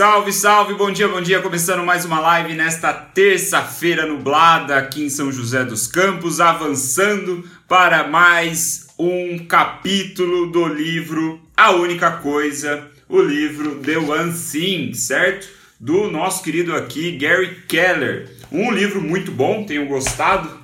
Salve, 0.00 0.32
salve, 0.32 0.72
bom 0.72 0.90
dia, 0.90 1.06
bom 1.06 1.20
dia. 1.20 1.42
Começando 1.42 1.84
mais 1.84 2.06
uma 2.06 2.18
live 2.20 2.54
nesta 2.54 2.90
terça-feira 2.90 4.06
nublada 4.06 4.78
aqui 4.78 5.04
em 5.04 5.10
São 5.10 5.30
José 5.30 5.62
dos 5.62 5.86
Campos, 5.86 6.40
avançando 6.40 7.44
para 7.68 8.08
mais 8.08 8.88
um 8.98 9.44
capítulo 9.46 10.46
do 10.46 10.66
livro 10.66 11.38
A 11.54 11.72
Única 11.72 12.12
Coisa, 12.12 12.88
o 13.10 13.20
livro 13.20 13.74
The 13.80 13.98
One 13.98 14.32
Thing, 14.32 14.94
certo? 14.94 15.46
Do 15.78 16.10
nosso 16.10 16.42
querido 16.42 16.74
aqui 16.74 17.18
Gary 17.18 17.56
Keller. 17.68 18.30
Um 18.50 18.72
livro 18.72 19.02
muito 19.02 19.30
bom, 19.30 19.64
tenho 19.64 19.84
gostado 19.84 20.59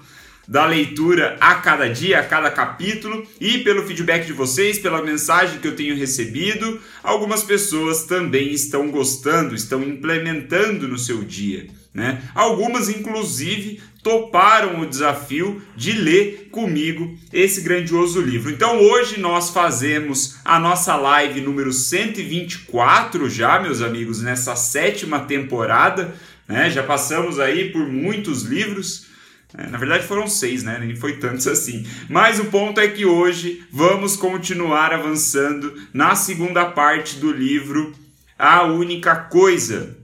da 0.46 0.66
leitura 0.66 1.36
a 1.40 1.56
cada 1.56 1.88
dia, 1.88 2.20
a 2.20 2.24
cada 2.24 2.50
capítulo 2.50 3.26
e 3.40 3.58
pelo 3.58 3.86
feedback 3.86 4.26
de 4.26 4.32
vocês, 4.32 4.78
pela 4.78 5.02
mensagem 5.02 5.58
que 5.58 5.68
eu 5.68 5.76
tenho 5.76 5.96
recebido, 5.96 6.80
algumas 7.02 7.42
pessoas 7.42 8.04
também 8.04 8.52
estão 8.52 8.90
gostando, 8.90 9.54
estão 9.54 9.82
implementando 9.82 10.86
no 10.86 10.98
seu 10.98 11.22
dia. 11.22 11.66
Né? 11.92 12.22
Algumas, 12.34 12.90
inclusive, 12.90 13.80
toparam 14.02 14.80
o 14.80 14.86
desafio 14.86 15.62
de 15.74 15.92
ler 15.92 16.48
comigo 16.52 17.18
esse 17.32 17.62
grandioso 17.62 18.20
livro. 18.20 18.52
Então, 18.52 18.78
hoje 18.78 19.18
nós 19.18 19.50
fazemos 19.50 20.36
a 20.44 20.60
nossa 20.60 20.94
live 20.94 21.40
número 21.40 21.72
124, 21.72 23.28
já, 23.28 23.58
meus 23.58 23.80
amigos, 23.80 24.22
nessa 24.22 24.54
sétima 24.54 25.20
temporada. 25.20 26.14
Né? 26.46 26.70
Já 26.70 26.82
passamos 26.82 27.40
aí 27.40 27.70
por 27.72 27.88
muitos 27.88 28.42
livros. 28.42 29.06
É, 29.54 29.66
na 29.68 29.78
verdade 29.78 30.06
foram 30.06 30.26
seis, 30.26 30.62
né? 30.62 30.78
Nem 30.78 30.96
foi 30.96 31.18
tantos 31.18 31.46
assim. 31.48 31.86
Mas 32.08 32.38
o 32.38 32.46
ponto 32.46 32.80
é 32.80 32.88
que 32.88 33.04
hoje 33.04 33.64
vamos 33.70 34.16
continuar 34.16 34.92
avançando 34.92 35.72
na 35.92 36.14
segunda 36.14 36.64
parte 36.64 37.16
do 37.16 37.32
livro 37.32 37.94
A 38.38 38.64
Única 38.64 39.14
Coisa. 39.14 39.96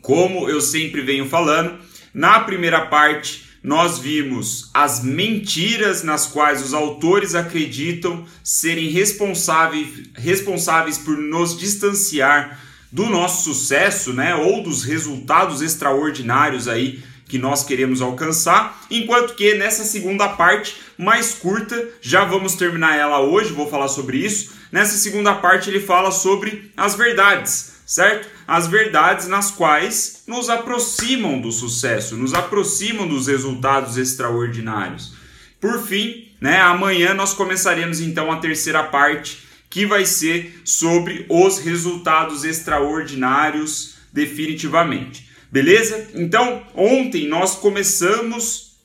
Como 0.00 0.48
eu 0.48 0.60
sempre 0.60 1.02
venho 1.02 1.28
falando, 1.28 1.78
na 2.14 2.40
primeira 2.40 2.86
parte 2.86 3.46
nós 3.66 3.98
vimos 3.98 4.70
as 4.72 5.02
mentiras 5.02 6.04
nas 6.04 6.28
quais 6.28 6.62
os 6.62 6.72
autores 6.72 7.34
acreditam 7.34 8.24
serem 8.44 8.90
responsáveis, 8.90 9.88
responsáveis 10.14 10.96
por 10.98 11.18
nos 11.18 11.58
distanciar 11.58 12.60
do 12.92 13.06
nosso 13.06 13.42
sucesso, 13.42 14.12
né? 14.12 14.36
Ou 14.36 14.62
dos 14.62 14.84
resultados 14.84 15.62
extraordinários 15.62 16.68
aí 16.68 17.02
que 17.28 17.38
nós 17.38 17.64
queremos 17.64 18.00
alcançar, 18.00 18.86
enquanto 18.90 19.34
que 19.34 19.54
nessa 19.54 19.84
segunda 19.84 20.28
parte, 20.28 20.76
mais 20.96 21.34
curta, 21.34 21.88
já 22.00 22.24
vamos 22.24 22.54
terminar 22.54 22.96
ela 22.96 23.20
hoje, 23.20 23.52
vou 23.52 23.68
falar 23.68 23.88
sobre 23.88 24.18
isso. 24.18 24.54
Nessa 24.70 24.96
segunda 24.96 25.34
parte, 25.34 25.68
ele 25.68 25.80
fala 25.80 26.10
sobre 26.10 26.70
as 26.76 26.94
verdades, 26.94 27.80
certo? 27.84 28.28
As 28.46 28.66
verdades 28.66 29.26
nas 29.26 29.50
quais 29.50 30.22
nos 30.26 30.48
aproximam 30.48 31.40
do 31.40 31.50
sucesso, 31.50 32.16
nos 32.16 32.32
aproximam 32.32 33.08
dos 33.08 33.26
resultados 33.26 33.96
extraordinários. 33.96 35.14
Por 35.60 35.82
fim, 35.82 36.28
né, 36.40 36.60
amanhã 36.60 37.14
nós 37.14 37.32
começaremos 37.32 38.00
então 38.00 38.30
a 38.30 38.36
terceira 38.36 38.84
parte, 38.84 39.46
que 39.68 39.84
vai 39.84 40.06
ser 40.06 40.60
sobre 40.64 41.26
os 41.28 41.58
resultados 41.58 42.44
extraordinários 42.44 43.96
definitivamente. 44.12 45.28
Beleza? 45.50 46.08
Então, 46.14 46.62
ontem 46.74 47.28
nós 47.28 47.56
começamos 47.56 48.76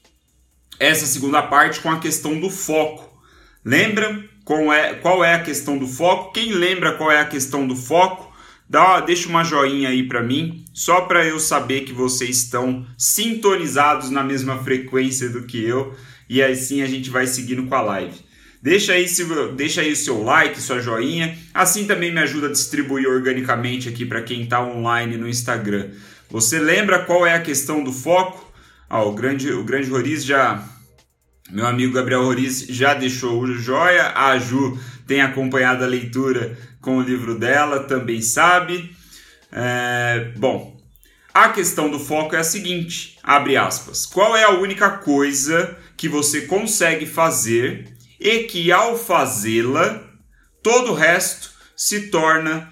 essa 0.79 1.05
segunda 1.05 1.41
parte 1.41 1.79
com 1.79 1.89
a 1.89 1.99
questão 1.99 2.39
do 2.39 2.49
foco. 2.49 3.09
Lembra 3.63 4.23
qual 4.43 4.73
é, 4.73 4.93
qual 4.95 5.23
é 5.23 5.35
a 5.35 5.43
questão 5.43 5.77
do 5.77 5.87
foco? 5.87 6.33
Quem 6.33 6.51
lembra 6.53 6.93
qual 6.93 7.11
é 7.11 7.19
a 7.19 7.25
questão 7.25 7.67
do 7.67 7.75
foco? 7.75 8.31
Dá, 8.67 9.01
deixa 9.01 9.27
uma 9.27 9.43
joinha 9.43 9.89
aí 9.89 10.07
para 10.07 10.23
mim, 10.23 10.63
só 10.73 11.01
para 11.01 11.25
eu 11.25 11.39
saber 11.39 11.81
que 11.81 11.91
vocês 11.91 12.37
estão 12.37 12.87
sintonizados 12.97 14.09
na 14.09 14.23
mesma 14.23 14.63
frequência 14.63 15.29
do 15.29 15.43
que 15.43 15.61
eu 15.61 15.93
e 16.29 16.41
assim 16.41 16.81
a 16.81 16.87
gente 16.87 17.09
vai 17.09 17.27
seguindo 17.27 17.67
com 17.67 17.75
a 17.75 17.81
live. 17.81 18.17
Deixa 18.61 18.93
aí, 18.93 19.07
se, 19.07 19.25
deixa 19.55 19.81
aí 19.81 19.91
o 19.91 19.95
seu 19.95 20.23
like, 20.23 20.61
sua 20.61 20.79
joinha, 20.79 21.37
assim 21.53 21.85
também 21.85 22.13
me 22.13 22.21
ajuda 22.21 22.47
a 22.47 22.51
distribuir 22.51 23.09
organicamente 23.09 23.89
aqui 23.89 24.05
para 24.05 24.21
quem 24.21 24.43
está 24.43 24.63
online 24.63 25.17
no 25.17 25.27
Instagram. 25.27 25.89
Você 26.31 26.59
lembra 26.59 27.03
qual 27.03 27.27
é 27.27 27.33
a 27.33 27.41
questão 27.41 27.83
do 27.83 27.91
foco? 27.91 28.49
Ah, 28.89 29.03
o 29.03 29.13
grande, 29.13 29.51
o 29.51 29.65
grande 29.65 29.89
Roriz 29.89 30.23
já. 30.23 30.65
Meu 31.49 31.67
amigo 31.67 31.93
Gabriel 31.93 32.23
Roriz 32.23 32.65
já 32.69 32.93
deixou 32.93 33.41
o 33.41 33.53
joia. 33.53 34.13
A 34.15 34.37
Ju 34.39 34.79
tem 35.05 35.19
acompanhado 35.21 35.83
a 35.83 35.87
leitura 35.87 36.57
com 36.79 36.97
o 36.97 37.01
livro 37.01 37.37
dela, 37.37 37.83
também 37.83 38.21
sabe. 38.21 38.95
É, 39.51 40.31
bom, 40.37 40.79
a 41.33 41.49
questão 41.49 41.91
do 41.91 41.99
foco 41.99 42.33
é 42.33 42.39
a 42.39 42.45
seguinte: 42.45 43.17
abre 43.21 43.57
aspas. 43.57 44.05
Qual 44.05 44.35
é 44.35 44.45
a 44.45 44.51
única 44.51 44.89
coisa 44.89 45.77
que 45.97 46.07
você 46.07 46.43
consegue 46.43 47.05
fazer 47.05 47.93
e 48.17 48.43
que 48.43 48.71
ao 48.71 48.97
fazê-la, 48.97 50.01
todo 50.63 50.91
o 50.91 50.95
resto 50.95 51.51
se 51.75 52.09
torna 52.09 52.70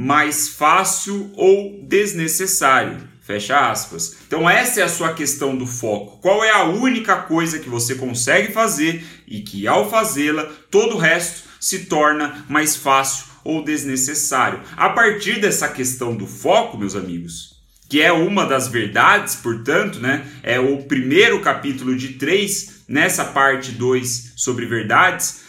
mais 0.00 0.48
fácil 0.48 1.30
ou 1.34 1.78
desnecessário. 1.82 3.06
Fecha 3.20 3.70
aspas. 3.70 4.16
Então, 4.26 4.48
essa 4.48 4.80
é 4.80 4.82
a 4.82 4.88
sua 4.88 5.12
questão 5.12 5.54
do 5.54 5.66
foco. 5.66 6.18
Qual 6.22 6.42
é 6.42 6.50
a 6.50 6.64
única 6.64 7.16
coisa 7.16 7.58
que 7.58 7.68
você 7.68 7.94
consegue 7.94 8.50
fazer 8.50 9.04
e 9.28 9.42
que, 9.42 9.68
ao 9.68 9.90
fazê-la, 9.90 10.48
todo 10.70 10.96
o 10.96 10.98
resto 10.98 11.42
se 11.60 11.80
torna 11.80 12.46
mais 12.48 12.76
fácil 12.76 13.26
ou 13.44 13.62
desnecessário? 13.62 14.62
A 14.74 14.88
partir 14.88 15.38
dessa 15.38 15.68
questão 15.68 16.16
do 16.16 16.26
foco, 16.26 16.78
meus 16.78 16.96
amigos, 16.96 17.56
que 17.86 18.00
é 18.00 18.10
uma 18.10 18.46
das 18.46 18.68
verdades, 18.68 19.34
portanto, 19.34 20.00
né? 20.00 20.26
É 20.42 20.58
o 20.58 20.78
primeiro 20.84 21.40
capítulo 21.40 21.94
de 21.94 22.14
três 22.14 22.84
nessa 22.88 23.26
parte 23.26 23.72
2 23.72 24.32
sobre 24.34 24.64
verdades. 24.64 25.42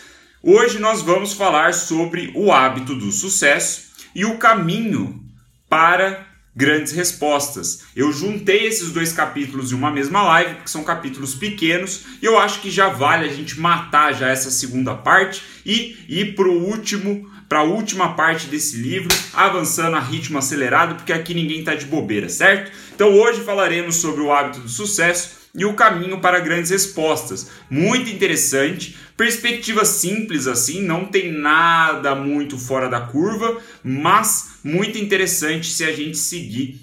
Hoje 0.44 0.78
nós 0.78 1.02
vamos 1.02 1.32
falar 1.34 1.74
sobre 1.74 2.34
o 2.36 2.52
hábito 2.52 2.94
do 2.96 3.12
sucesso 3.14 3.91
e 4.16 4.26
o 4.26 4.38
caminho 4.38 5.24
para 5.70 6.28
grandes 6.56 6.92
respostas. 6.92 7.84
Eu 7.96 8.12
juntei 8.12 8.68
esses 8.68 8.92
dois 8.92 9.14
capítulos 9.14 9.72
em 9.72 9.76
uma 9.76 9.90
mesma 9.90 10.22
live, 10.24 10.56
porque 10.56 10.70
são 10.70 10.84
capítulos 10.84 11.34
pequenos, 11.34 12.04
e 12.22 12.26
eu 12.26 12.38
acho 12.38 12.60
que 12.62 12.70
já 12.70 12.90
vale 12.90 13.26
a 13.26 13.34
gente 13.34 13.60
matar 13.60 14.14
já 14.14 14.30
essa 14.30 14.52
segunda 14.52 14.94
parte 14.94 15.42
e 15.66 15.98
ir 16.10 16.36
para 16.36 16.48
o 16.48 16.68
último, 16.68 17.30
para 17.48 17.60
a 17.60 17.64
última 17.64 18.14
parte 18.14 18.48
desse 18.48 18.78
livro, 18.78 19.16
avançando 19.34 19.96
a 19.96 20.00
ritmo 20.00 20.38
acelerado, 20.38 20.96
porque 20.96 21.14
aqui 21.14 21.34
ninguém 21.34 21.60
está 21.60 21.74
de 21.74 21.86
bobeira, 21.86 22.28
certo? 22.28 22.72
Então 22.94 23.14
hoje 23.14 23.42
falaremos 23.42 23.96
sobre 23.96 24.22
o 24.22 24.32
hábito 24.32 24.60
do 24.60 24.70
sucesso 24.70 25.41
e 25.54 25.66
o 25.66 25.74
caminho 25.74 26.20
para 26.20 26.40
grandes 26.40 26.72
respostas. 26.72 27.50
Muito 27.70 28.10
interessante, 28.10 28.98
perspectiva 29.18 29.84
simples 29.86 30.48
assim, 30.48 30.82
não 30.82 31.06
tem 31.06 31.32
nada 31.32 32.16
muito 32.16 32.58
fora 32.58 32.90
da 32.90 33.02
curva, 33.02 33.58
mas 33.84 34.60
muito 34.64 34.98
interessante 34.98 35.72
se 35.72 35.84
a 35.84 35.92
gente 35.92 36.18
seguir, 36.18 36.80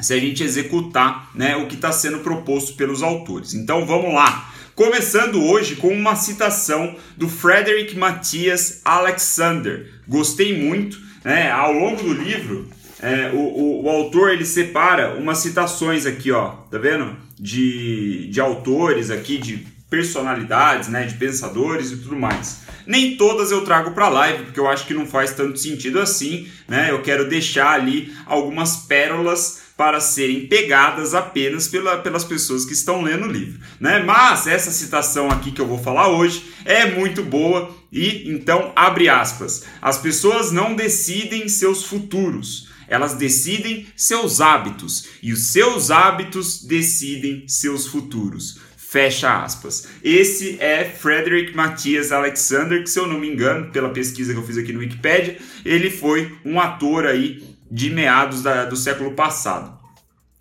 se 0.00 0.14
a 0.14 0.18
gente 0.18 0.42
executar 0.42 1.30
né, 1.34 1.56
o 1.56 1.66
que 1.66 1.74
está 1.74 1.90
sendo 1.92 2.20
proposto 2.20 2.74
pelos 2.74 3.02
autores. 3.02 3.54
Então 3.54 3.84
vamos 3.84 4.14
lá. 4.14 4.52
Começando 4.74 5.42
hoje 5.42 5.74
com 5.74 5.88
uma 5.88 6.14
citação 6.14 6.94
do 7.16 7.28
Frederick 7.28 7.96
Matthias 7.96 8.80
Alexander. 8.84 9.92
Gostei 10.06 10.56
muito. 10.56 11.08
Né? 11.24 11.50
Ao 11.50 11.72
longo 11.72 12.00
do 12.00 12.12
livro, 12.12 12.68
é, 13.00 13.30
o, 13.34 13.38
o, 13.38 13.84
o, 13.84 13.90
autor 13.90 14.30
ele 14.30 14.44
separa 14.44 15.14
umas 15.14 15.38
citações 15.38 16.06
aqui, 16.06 16.30
ó, 16.30 16.50
tá 16.70 16.78
vendo? 16.78 17.16
De, 17.38 18.28
de 18.28 18.40
autores 18.40 19.10
aqui, 19.10 19.38
de 19.38 19.66
personalidades, 19.90 20.88
né, 20.88 21.04
de 21.04 21.14
pensadores 21.14 21.90
e 21.90 21.96
tudo 21.96 22.16
mais. 22.16 22.60
Nem 22.86 23.16
todas 23.16 23.50
eu 23.50 23.62
trago 23.64 23.92
para 23.92 24.08
live, 24.08 24.44
porque 24.44 24.60
eu 24.60 24.68
acho 24.68 24.86
que 24.86 24.94
não 24.94 25.06
faz 25.06 25.32
tanto 25.32 25.58
sentido 25.58 25.98
assim, 25.98 26.48
né? 26.66 26.90
Eu 26.90 27.02
quero 27.02 27.28
deixar 27.28 27.72
ali 27.72 28.14
algumas 28.26 28.76
pérolas 28.76 29.60
para 29.76 30.00
serem 30.00 30.46
pegadas 30.46 31.14
apenas 31.14 31.68
pela, 31.68 31.98
pelas 31.98 32.24
pessoas 32.24 32.64
que 32.64 32.72
estão 32.72 33.02
lendo 33.02 33.26
o 33.26 33.30
livro, 33.30 33.60
né? 33.78 34.02
Mas 34.02 34.46
essa 34.46 34.70
citação 34.70 35.30
aqui 35.30 35.52
que 35.52 35.60
eu 35.60 35.66
vou 35.66 35.78
falar 35.78 36.08
hoje 36.08 36.52
é 36.64 36.86
muito 36.86 37.22
boa 37.22 37.70
e 37.92 38.30
então 38.30 38.72
abre 38.74 39.08
aspas. 39.08 39.64
As 39.80 39.98
pessoas 39.98 40.50
não 40.50 40.74
decidem 40.74 41.48
seus 41.48 41.84
futuros, 41.84 42.67
elas 42.88 43.14
decidem 43.14 43.86
seus 43.94 44.40
hábitos 44.40 45.08
e 45.22 45.32
os 45.32 45.48
seus 45.48 45.90
hábitos 45.90 46.64
decidem 46.64 47.46
seus 47.46 47.86
futuros. 47.86 48.58
Fecha 48.76 49.42
aspas. 49.44 49.86
Esse 50.02 50.58
é 50.60 50.82
Frederick 50.82 51.54
Matthias 51.54 52.10
Alexander, 52.10 52.82
que 52.82 52.88
se 52.88 52.98
eu 52.98 53.06
não 53.06 53.20
me 53.20 53.28
engano, 53.28 53.70
pela 53.70 53.90
pesquisa 53.90 54.32
que 54.32 54.38
eu 54.38 54.46
fiz 54.46 54.56
aqui 54.56 54.72
no 54.72 54.78
Wikipedia, 54.78 55.36
ele 55.62 55.90
foi 55.90 56.34
um 56.42 56.58
ator 56.58 57.06
aí 57.06 57.56
de 57.70 57.90
meados 57.90 58.42
da, 58.42 58.64
do 58.64 58.76
século 58.76 59.12
passado. 59.12 59.78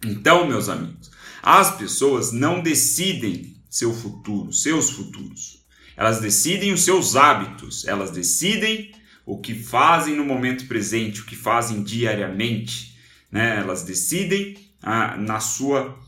Então, 0.06 0.48
meus 0.48 0.70
amigos, 0.70 1.12
as 1.44 1.76
pessoas 1.76 2.32
não 2.32 2.62
decidem 2.62 3.54
seu 3.70 3.94
futuro, 3.94 4.54
seus 4.54 4.92
futuros. 4.92 5.66
Elas 5.98 6.22
decidem 6.22 6.72
os 6.72 6.86
seus 6.86 7.18
hábitos, 7.18 7.86
elas 7.86 8.12
decidem 8.12 8.92
o 9.28 9.38
que 9.38 9.54
fazem 9.54 10.16
no 10.16 10.24
momento 10.24 10.66
presente, 10.68 11.20
o 11.20 11.26
que 11.26 11.36
fazem 11.36 11.84
diariamente. 11.84 12.98
né? 13.30 13.58
Elas 13.60 13.84
decidem 13.84 14.58
ah, 14.82 15.18
na 15.18 15.42
sua 15.42 16.00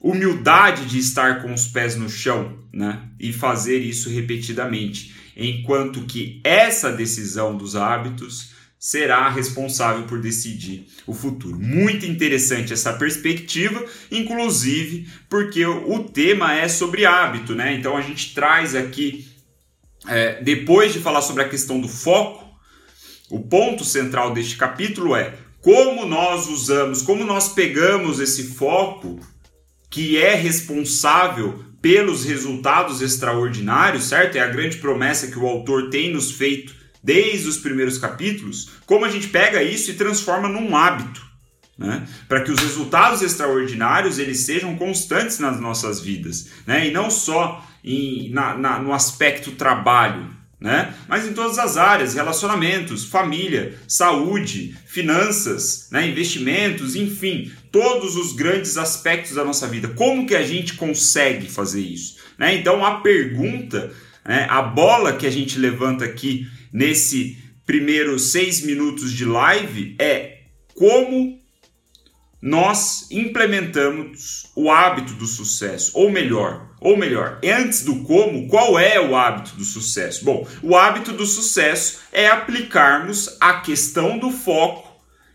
humildade 0.00 0.86
de 0.86 0.98
estar 0.98 1.42
com 1.42 1.54
os 1.54 1.68
pés 1.68 1.94
no 1.94 2.10
chão, 2.10 2.58
né? 2.72 3.02
E 3.20 3.32
fazer 3.32 3.78
isso 3.78 4.10
repetidamente, 4.10 5.14
enquanto 5.36 6.06
que 6.06 6.40
essa 6.42 6.90
decisão 6.90 7.56
dos 7.56 7.76
hábitos 7.76 8.50
será 8.80 9.28
responsável 9.28 10.04
por 10.04 10.20
decidir 10.20 10.86
o 11.06 11.12
futuro. 11.12 11.60
Muito 11.60 12.06
interessante 12.06 12.72
essa 12.72 12.94
perspectiva, 12.94 13.84
inclusive 14.10 15.06
porque 15.28 15.64
o 15.66 16.02
tema 16.04 16.54
é 16.54 16.66
sobre 16.66 17.04
hábito, 17.04 17.54
né? 17.54 17.74
Então 17.74 17.94
a 17.94 18.00
gente 18.00 18.34
traz 18.34 18.74
aqui, 18.74 19.28
é, 20.06 20.42
depois 20.42 20.92
de 20.92 21.00
falar 21.00 21.22
sobre 21.22 21.42
a 21.42 21.48
questão 21.48 21.80
do 21.80 21.88
foco, 21.88 22.48
o 23.30 23.40
ponto 23.40 23.84
central 23.84 24.32
deste 24.32 24.56
capítulo 24.56 25.14
é 25.14 25.34
como 25.60 26.06
nós 26.06 26.48
usamos, 26.48 27.02
como 27.02 27.24
nós 27.24 27.50
pegamos 27.50 28.18
esse 28.18 28.54
foco 28.54 29.20
que 29.90 30.16
é 30.16 30.34
responsável 30.34 31.64
pelos 31.82 32.24
resultados 32.24 33.00
extraordinários, 33.00 34.04
certo? 34.04 34.36
É 34.36 34.40
a 34.40 34.48
grande 34.48 34.76
promessa 34.78 35.28
que 35.28 35.38
o 35.38 35.46
autor 35.46 35.90
tem 35.90 36.12
nos 36.12 36.30
feito 36.30 36.74
desde 37.02 37.48
os 37.48 37.56
primeiros 37.56 37.98
capítulos, 37.98 38.70
como 38.84 39.04
a 39.04 39.10
gente 39.10 39.28
pega 39.28 39.62
isso 39.62 39.90
e 39.90 39.94
transforma 39.94 40.48
num 40.48 40.76
hábito, 40.76 41.24
né? 41.78 42.06
Para 42.28 42.42
que 42.42 42.50
os 42.50 42.60
resultados 42.60 43.22
extraordinários 43.22 44.18
eles 44.18 44.40
sejam 44.40 44.76
constantes 44.76 45.38
nas 45.38 45.58
nossas 45.58 46.00
vidas, 46.00 46.48
né? 46.66 46.86
E 46.86 46.90
não 46.90 47.10
só 47.10 47.64
em, 47.84 48.30
na, 48.30 48.56
na, 48.56 48.78
no 48.78 48.92
aspecto 48.92 49.52
trabalho, 49.52 50.30
né? 50.60 50.94
Mas 51.08 51.26
em 51.26 51.32
todas 51.32 51.58
as 51.58 51.78
áreas, 51.78 52.14
relacionamentos, 52.14 53.04
família, 53.06 53.78
saúde, 53.88 54.76
finanças, 54.86 55.88
né? 55.90 56.06
investimentos, 56.06 56.94
enfim, 56.94 57.50
todos 57.72 58.14
os 58.14 58.34
grandes 58.34 58.76
aspectos 58.76 59.34
da 59.34 59.44
nossa 59.44 59.66
vida. 59.66 59.88
Como 59.88 60.26
que 60.26 60.34
a 60.34 60.42
gente 60.42 60.74
consegue 60.74 61.50
fazer 61.50 61.80
isso? 61.80 62.18
Né? 62.38 62.56
Então 62.56 62.84
a 62.84 63.00
pergunta, 63.00 63.90
né? 64.22 64.46
a 64.50 64.60
bola 64.60 65.14
que 65.14 65.26
a 65.26 65.30
gente 65.30 65.58
levanta 65.58 66.04
aqui 66.04 66.46
nesse 66.70 67.38
primeiros 67.64 68.32
seis 68.32 68.62
minutos 68.62 69.12
de 69.12 69.24
live 69.24 69.96
é 69.98 70.40
como 70.74 71.38
nós 72.42 73.06
implementamos 73.10 74.50
o 74.56 74.70
hábito 74.70 75.12
do 75.14 75.26
sucesso, 75.26 75.92
ou 75.94 76.10
melhor, 76.10 76.69
ou 76.80 76.96
melhor, 76.96 77.38
antes 77.44 77.84
do 77.84 78.02
como, 78.04 78.48
qual 78.48 78.78
é 78.78 78.98
o 78.98 79.14
hábito 79.14 79.54
do 79.56 79.64
sucesso? 79.64 80.24
Bom, 80.24 80.46
o 80.62 80.76
hábito 80.76 81.12
do 81.12 81.26
sucesso 81.26 82.00
é 82.10 82.26
aplicarmos 82.26 83.36
a 83.40 83.60
questão 83.60 84.18
do 84.18 84.30
foco 84.30 84.88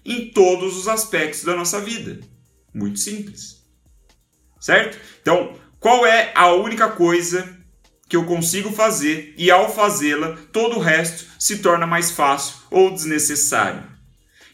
em 0.04 0.30
todos 0.30 0.76
os 0.76 0.88
aspectos 0.88 1.44
da 1.44 1.56
nossa 1.56 1.80
vida. 1.80 2.20
Muito 2.74 3.00
simples. 3.00 3.64
Certo? 4.60 4.98
Então, 5.22 5.56
qual 5.80 6.06
é 6.06 6.32
a 6.34 6.52
única 6.54 6.90
coisa 6.90 7.56
que 8.08 8.16
eu 8.16 8.26
consigo 8.26 8.72
fazer 8.72 9.34
e 9.38 9.50
ao 9.50 9.74
fazê-la, 9.74 10.38
todo 10.52 10.78
o 10.78 10.82
resto 10.82 11.26
se 11.40 11.58
torna 11.60 11.88
mais 11.88 12.12
fácil 12.12 12.58
ou 12.70 12.92
desnecessário. 12.92 13.84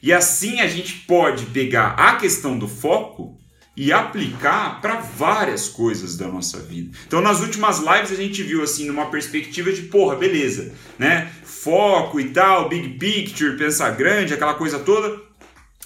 E 0.01 0.11
assim 0.11 0.61
a 0.61 0.67
gente 0.67 0.99
pode 0.99 1.45
pegar 1.47 1.89
a 1.89 2.15
questão 2.15 2.57
do 2.57 2.67
foco 2.67 3.37
e 3.81 3.91
aplicar 3.91 4.79
para 4.79 4.97
várias 4.97 5.67
coisas 5.67 6.15
da 6.15 6.27
nossa 6.27 6.59
vida. 6.59 6.95
Então, 7.07 7.19
nas 7.19 7.39
últimas 7.39 7.79
lives 7.79 8.11
a 8.11 8.15
gente 8.15 8.43
viu 8.43 8.61
assim 8.61 8.85
numa 8.85 9.07
perspectiva 9.07 9.73
de, 9.73 9.81
porra, 9.81 10.15
beleza, 10.15 10.71
né? 10.99 11.31
Foco 11.43 12.19
e 12.19 12.29
tal, 12.29 12.69
big 12.69 12.89
picture, 12.99 13.57
pensar 13.57 13.89
grande, 13.95 14.35
aquela 14.35 14.53
coisa 14.53 14.77
toda. 14.77 15.19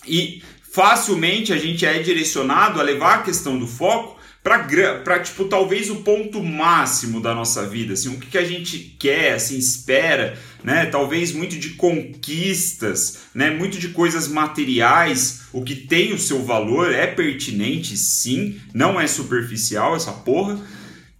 E 0.06 0.44
facilmente 0.74 1.54
a 1.54 1.58
gente 1.58 1.86
é 1.86 2.00
direcionado 2.00 2.82
a 2.82 2.84
levar 2.84 3.20
a 3.20 3.22
questão 3.22 3.58
do 3.58 3.66
foco 3.66 4.15
para 4.46 5.20
tipo 5.20 5.46
talvez 5.46 5.90
o 5.90 6.04
ponto 6.04 6.44
máximo 6.44 7.20
da 7.20 7.34
nossa 7.34 7.68
vida, 7.68 7.94
assim, 7.94 8.10
o 8.10 8.20
que, 8.20 8.28
que 8.28 8.38
a 8.38 8.46
gente 8.46 8.78
quer, 9.00 9.34
assim, 9.34 9.58
espera, 9.58 10.38
né? 10.64 10.86
Talvez 10.86 11.32
muito 11.32 11.58
de 11.58 11.72
conquistas, 11.72 13.22
né? 13.34 13.50
Muito 13.50 13.80
de 13.80 13.90
coisas 13.90 14.28
materiais, 14.28 15.48
o 15.52 15.64
que 15.64 15.76
tem 15.76 16.14
o 16.14 16.20
seu 16.20 16.44
valor 16.44 16.94
é 16.94 17.08
pertinente, 17.08 17.98
sim, 17.98 18.62
não 18.72 19.02
é 19.02 19.08
superficial 19.08 19.96
essa 19.96 20.12
porra. 20.12 20.60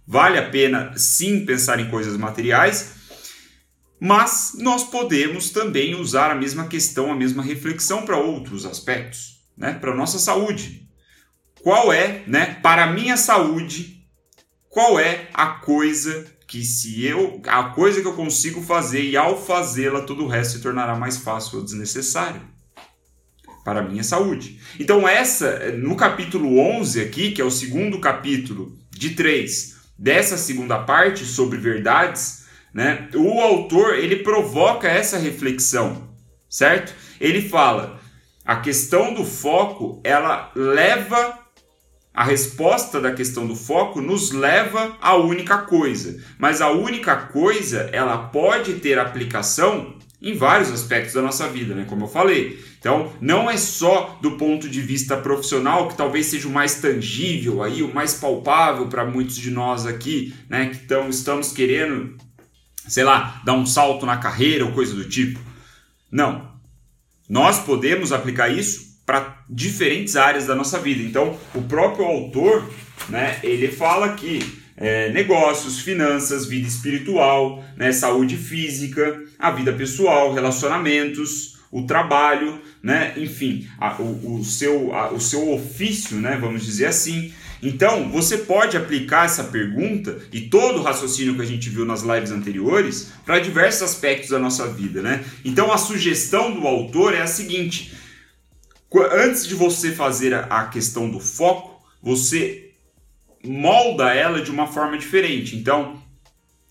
Vale 0.06 0.38
a 0.38 0.48
pena 0.48 0.92
sim 0.96 1.44
pensar 1.44 1.80
em 1.80 1.90
coisas 1.90 2.16
materiais, 2.16 2.92
mas 3.98 4.52
nós 4.56 4.84
podemos 4.84 5.50
também 5.50 5.96
usar 5.96 6.30
a 6.30 6.36
mesma 6.36 6.68
questão, 6.68 7.10
a 7.10 7.16
mesma 7.16 7.42
reflexão 7.42 8.02
para 8.02 8.18
outros 8.18 8.64
aspectos, 8.64 9.40
né? 9.58 9.72
Para 9.72 9.96
nossa 9.96 10.20
saúde, 10.20 10.85
qual 11.66 11.92
é, 11.92 12.22
né, 12.28 12.60
para 12.62 12.84
a 12.84 12.92
minha 12.92 13.16
saúde, 13.16 14.06
qual 14.68 15.00
é 15.00 15.26
a 15.34 15.46
coisa 15.48 16.24
que 16.46 16.62
se 16.62 17.04
eu, 17.04 17.42
a 17.44 17.70
coisa 17.70 18.00
que 18.00 18.06
eu 18.06 18.12
consigo 18.12 18.62
fazer 18.62 19.02
e 19.02 19.16
ao 19.16 19.36
fazê-la 19.36 20.02
todo 20.02 20.22
o 20.22 20.28
resto 20.28 20.58
se 20.58 20.62
tornará 20.62 20.94
mais 20.94 21.16
fácil 21.16 21.58
ou 21.58 21.64
desnecessário 21.64 22.40
para 23.64 23.80
a 23.80 23.82
minha 23.82 24.04
saúde. 24.04 24.60
Então 24.78 25.08
essa, 25.08 25.72
no 25.72 25.96
capítulo 25.96 26.56
11 26.56 27.00
aqui, 27.00 27.32
que 27.32 27.42
é 27.42 27.44
o 27.44 27.50
segundo 27.50 27.98
capítulo 27.98 28.78
de 28.92 29.16
três 29.16 29.74
dessa 29.98 30.36
segunda 30.36 30.78
parte 30.78 31.24
sobre 31.24 31.58
verdades, 31.58 32.44
né? 32.72 33.08
O 33.12 33.40
autor, 33.40 33.96
ele 33.96 34.22
provoca 34.22 34.86
essa 34.86 35.18
reflexão, 35.18 36.14
certo? 36.48 36.94
Ele 37.20 37.48
fala: 37.48 38.00
a 38.44 38.54
questão 38.54 39.12
do 39.12 39.24
foco, 39.24 40.00
ela 40.04 40.52
leva 40.54 41.44
a 42.16 42.24
resposta 42.24 42.98
da 42.98 43.12
questão 43.12 43.46
do 43.46 43.54
foco 43.54 44.00
nos 44.00 44.32
leva 44.32 44.96
à 45.02 45.14
única 45.16 45.58
coisa, 45.58 46.18
mas 46.38 46.62
a 46.62 46.70
única 46.70 47.14
coisa 47.14 47.90
ela 47.92 48.16
pode 48.16 48.76
ter 48.76 48.98
aplicação 48.98 49.94
em 50.22 50.34
vários 50.34 50.70
aspectos 50.70 51.12
da 51.12 51.20
nossa 51.20 51.46
vida, 51.46 51.74
né? 51.74 51.84
Como 51.86 52.04
eu 52.04 52.08
falei. 52.08 52.58
Então, 52.78 53.12
não 53.20 53.50
é 53.50 53.58
só 53.58 54.18
do 54.22 54.32
ponto 54.38 54.66
de 54.66 54.80
vista 54.80 55.14
profissional, 55.14 55.88
que 55.88 55.94
talvez 55.94 56.24
seja 56.24 56.48
o 56.48 56.50
mais 56.50 56.76
tangível 56.76 57.62
aí, 57.62 57.82
o 57.82 57.94
mais 57.94 58.14
palpável 58.14 58.86
para 58.86 59.04
muitos 59.04 59.36
de 59.36 59.50
nós 59.50 59.84
aqui, 59.84 60.34
né? 60.48 60.70
Que 60.70 60.78
tão, 60.86 61.10
estamos 61.10 61.52
querendo, 61.52 62.16
sei 62.88 63.04
lá, 63.04 63.42
dar 63.44 63.52
um 63.52 63.66
salto 63.66 64.06
na 64.06 64.16
carreira 64.16 64.64
ou 64.64 64.72
coisa 64.72 64.94
do 64.94 65.06
tipo. 65.06 65.38
Não. 66.10 66.50
Nós 67.28 67.58
podemos 67.58 68.10
aplicar 68.10 68.48
isso 68.48 68.85
para 69.06 69.38
diferentes 69.48 70.16
áreas 70.16 70.46
da 70.46 70.54
nossa 70.54 70.80
vida. 70.80 71.02
Então, 71.02 71.38
o 71.54 71.62
próprio 71.62 72.04
autor, 72.04 72.68
né, 73.08 73.38
ele 73.42 73.68
fala 73.68 74.14
que 74.14 74.66
é, 74.76 75.10
negócios, 75.10 75.78
finanças, 75.78 76.44
vida 76.44 76.66
espiritual, 76.66 77.64
né, 77.76 77.92
saúde 77.92 78.36
física, 78.36 79.22
a 79.38 79.50
vida 79.52 79.72
pessoal, 79.72 80.34
relacionamentos, 80.34 81.56
o 81.70 81.84
trabalho, 81.84 82.60
né, 82.82 83.14
enfim, 83.16 83.68
a, 83.78 83.94
o, 84.00 84.40
o, 84.40 84.44
seu, 84.44 84.92
a, 84.92 85.12
o 85.12 85.20
seu 85.20 85.52
ofício, 85.52 86.16
né, 86.16 86.36
vamos 86.40 86.64
dizer 86.64 86.86
assim. 86.86 87.32
Então, 87.62 88.10
você 88.10 88.38
pode 88.38 88.76
aplicar 88.76 89.24
essa 89.24 89.44
pergunta 89.44 90.18
e 90.32 90.42
todo 90.42 90.80
o 90.80 90.82
raciocínio 90.82 91.34
que 91.36 91.42
a 91.42 91.46
gente 91.46 91.70
viu 91.70 91.84
nas 91.86 92.02
lives 92.02 92.30
anteriores 92.30 93.12
para 93.24 93.38
diversos 93.38 93.82
aspectos 93.82 94.30
da 94.30 94.38
nossa 94.38 94.66
vida, 94.68 95.00
né? 95.00 95.24
Então, 95.44 95.72
a 95.72 95.78
sugestão 95.78 96.52
do 96.52 96.66
autor 96.66 97.14
é 97.14 97.22
a 97.22 97.26
seguinte: 97.26 97.94
antes 99.02 99.46
de 99.46 99.54
você 99.54 99.92
fazer 99.92 100.34
a 100.34 100.64
questão 100.66 101.10
do 101.10 101.20
foco, 101.20 101.84
você 102.02 102.70
molda 103.44 104.12
ela 104.14 104.40
de 104.40 104.50
uma 104.50 104.66
forma 104.66 104.98
diferente. 104.98 105.56
Então, 105.56 106.02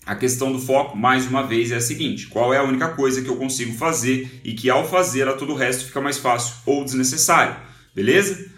a 0.04 0.14
questão 0.14 0.52
do 0.52 0.58
foco, 0.58 0.96
mais 0.96 1.26
uma 1.26 1.42
vez, 1.42 1.72
é 1.72 1.76
a 1.76 1.80
seguinte: 1.80 2.28
qual 2.28 2.54
é 2.54 2.58
a 2.58 2.62
única 2.62 2.88
coisa 2.90 3.22
que 3.22 3.28
eu 3.28 3.36
consigo 3.36 3.76
fazer 3.76 4.40
e 4.44 4.54
que 4.54 4.70
ao 4.70 4.88
fazer 4.88 5.30
todo 5.36 5.52
o 5.52 5.56
resto 5.56 5.86
fica 5.86 6.00
mais 6.00 6.18
fácil 6.18 6.54
ou 6.64 6.84
desnecessário, 6.84 7.56
beleza? 7.94 8.50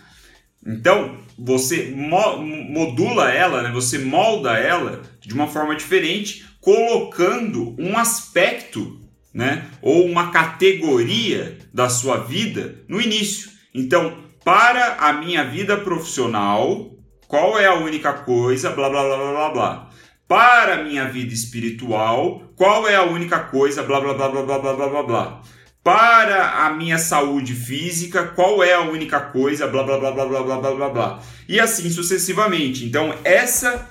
Então, 0.66 1.18
você 1.38 1.94
modula 1.94 3.30
ela, 3.30 3.62
né? 3.62 3.70
você 3.72 3.98
molda 3.98 4.58
ela 4.58 5.02
de 5.20 5.32
uma 5.32 5.46
forma 5.46 5.74
diferente, 5.74 6.44
colocando 6.60 7.74
um 7.78 7.96
aspecto 7.96 9.00
né? 9.32 9.66
ou 9.80 10.04
uma 10.04 10.30
categoria 10.30 11.58
da 11.72 11.88
sua 11.88 12.18
vida 12.18 12.82
no 12.88 13.00
início. 13.00 13.50
Então, 13.78 14.18
para 14.44 14.94
a 14.94 15.12
minha 15.12 15.44
vida 15.44 15.76
profissional, 15.76 16.90
qual 17.28 17.56
é 17.56 17.66
a 17.66 17.74
única 17.74 18.12
coisa? 18.12 18.70
Blá 18.70 18.90
blá 18.90 19.04
blá 19.04 19.16
blá 19.16 19.32
blá 19.32 19.50
blá. 19.50 19.90
Para 20.26 20.74
a 20.74 20.82
minha 20.82 21.04
vida 21.08 21.32
espiritual, 21.32 22.42
qual 22.56 22.88
é 22.88 22.96
a 22.96 23.04
única 23.04 23.38
coisa? 23.38 23.84
Blá 23.84 24.00
blá 24.00 24.14
blá 24.14 24.28
blá 24.28 24.42
blá 24.42 24.58
blá 24.58 24.72
blá 24.74 24.88
blá 24.88 25.02
blá. 25.04 25.42
Para 25.84 26.66
a 26.66 26.70
minha 26.70 26.98
saúde 26.98 27.54
física, 27.54 28.24
qual 28.24 28.62
é 28.64 28.74
a 28.74 28.80
única 28.80 29.20
coisa? 29.20 29.68
Blá 29.68 29.84
blá 29.84 29.96
blá 29.96 30.10
blá 30.10 30.26
blá 30.26 30.42
blá 30.42 30.58
blá 30.58 30.74
blá 30.74 30.88
blá. 30.88 31.22
E 31.48 31.60
assim 31.60 31.88
sucessivamente. 31.88 32.84
Então, 32.84 33.14
essa 33.22 33.88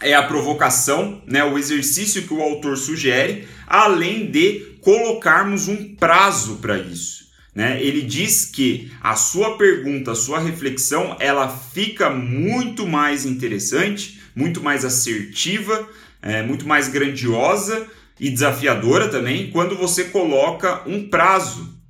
é 0.00 0.14
a 0.14 0.22
provocação, 0.22 1.20
né, 1.26 1.42
o 1.44 1.58
exercício 1.58 2.22
que 2.22 2.32
o 2.32 2.40
autor 2.40 2.76
sugere, 2.76 3.46
além 3.66 4.30
de 4.30 4.78
colocarmos 4.80 5.66
um 5.68 5.96
prazo 5.96 6.56
para 6.56 6.78
isso. 6.78 7.19
Né? 7.54 7.82
Ele 7.82 8.02
diz 8.02 8.44
que 8.44 8.92
a 9.00 9.16
sua 9.16 9.56
pergunta, 9.56 10.12
a 10.12 10.16
sua 10.16 10.38
reflexão, 10.38 11.16
ela 11.18 11.48
fica 11.48 12.10
muito 12.10 12.86
mais 12.86 13.26
interessante, 13.26 14.20
muito 14.34 14.62
mais 14.62 14.84
assertiva, 14.84 15.88
é, 16.22 16.42
muito 16.42 16.66
mais 16.66 16.88
grandiosa 16.88 17.88
e 18.18 18.30
desafiadora 18.30 19.08
também 19.08 19.50
quando 19.50 19.76
você 19.76 20.04
coloca 20.04 20.82
um 20.88 21.08
prazo 21.08 21.80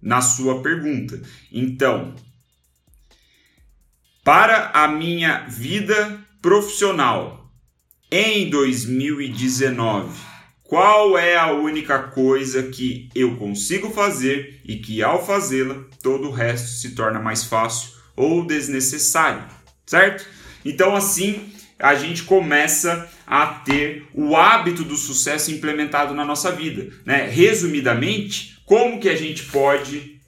na 0.00 0.20
sua 0.20 0.62
pergunta. 0.62 1.20
Então, 1.50 2.14
para 4.22 4.70
a 4.74 4.86
minha 4.86 5.46
vida 5.48 6.20
profissional 6.40 7.50
em 8.10 8.48
2019, 8.48 10.33
qual 10.64 11.16
é 11.16 11.36
a 11.36 11.52
única 11.52 11.98
coisa 11.98 12.62
que 12.64 13.08
eu 13.14 13.36
consigo 13.36 13.90
fazer 13.90 14.60
e 14.64 14.76
que 14.76 15.02
ao 15.02 15.24
fazê-la 15.24 15.76
todo 16.02 16.28
o 16.28 16.32
resto 16.32 16.68
se 16.68 16.94
torna 16.94 17.20
mais 17.20 17.44
fácil 17.44 17.90
ou 18.16 18.46
desnecessário, 18.46 19.44
certo? 19.86 20.26
Então 20.64 20.96
assim 20.96 21.52
a 21.78 21.94
gente 21.94 22.22
começa 22.22 23.08
a 23.26 23.46
ter 23.46 24.06
o 24.14 24.36
hábito 24.36 24.84
do 24.84 24.96
sucesso 24.96 25.50
implementado 25.50 26.14
na 26.14 26.24
nossa 26.24 26.50
vida, 26.50 26.88
né? 27.04 27.28
Resumidamente, 27.28 28.58
como 28.64 28.98
que 28.98 29.08
a 29.08 29.16
gente 29.16 29.44
pode 29.44 30.18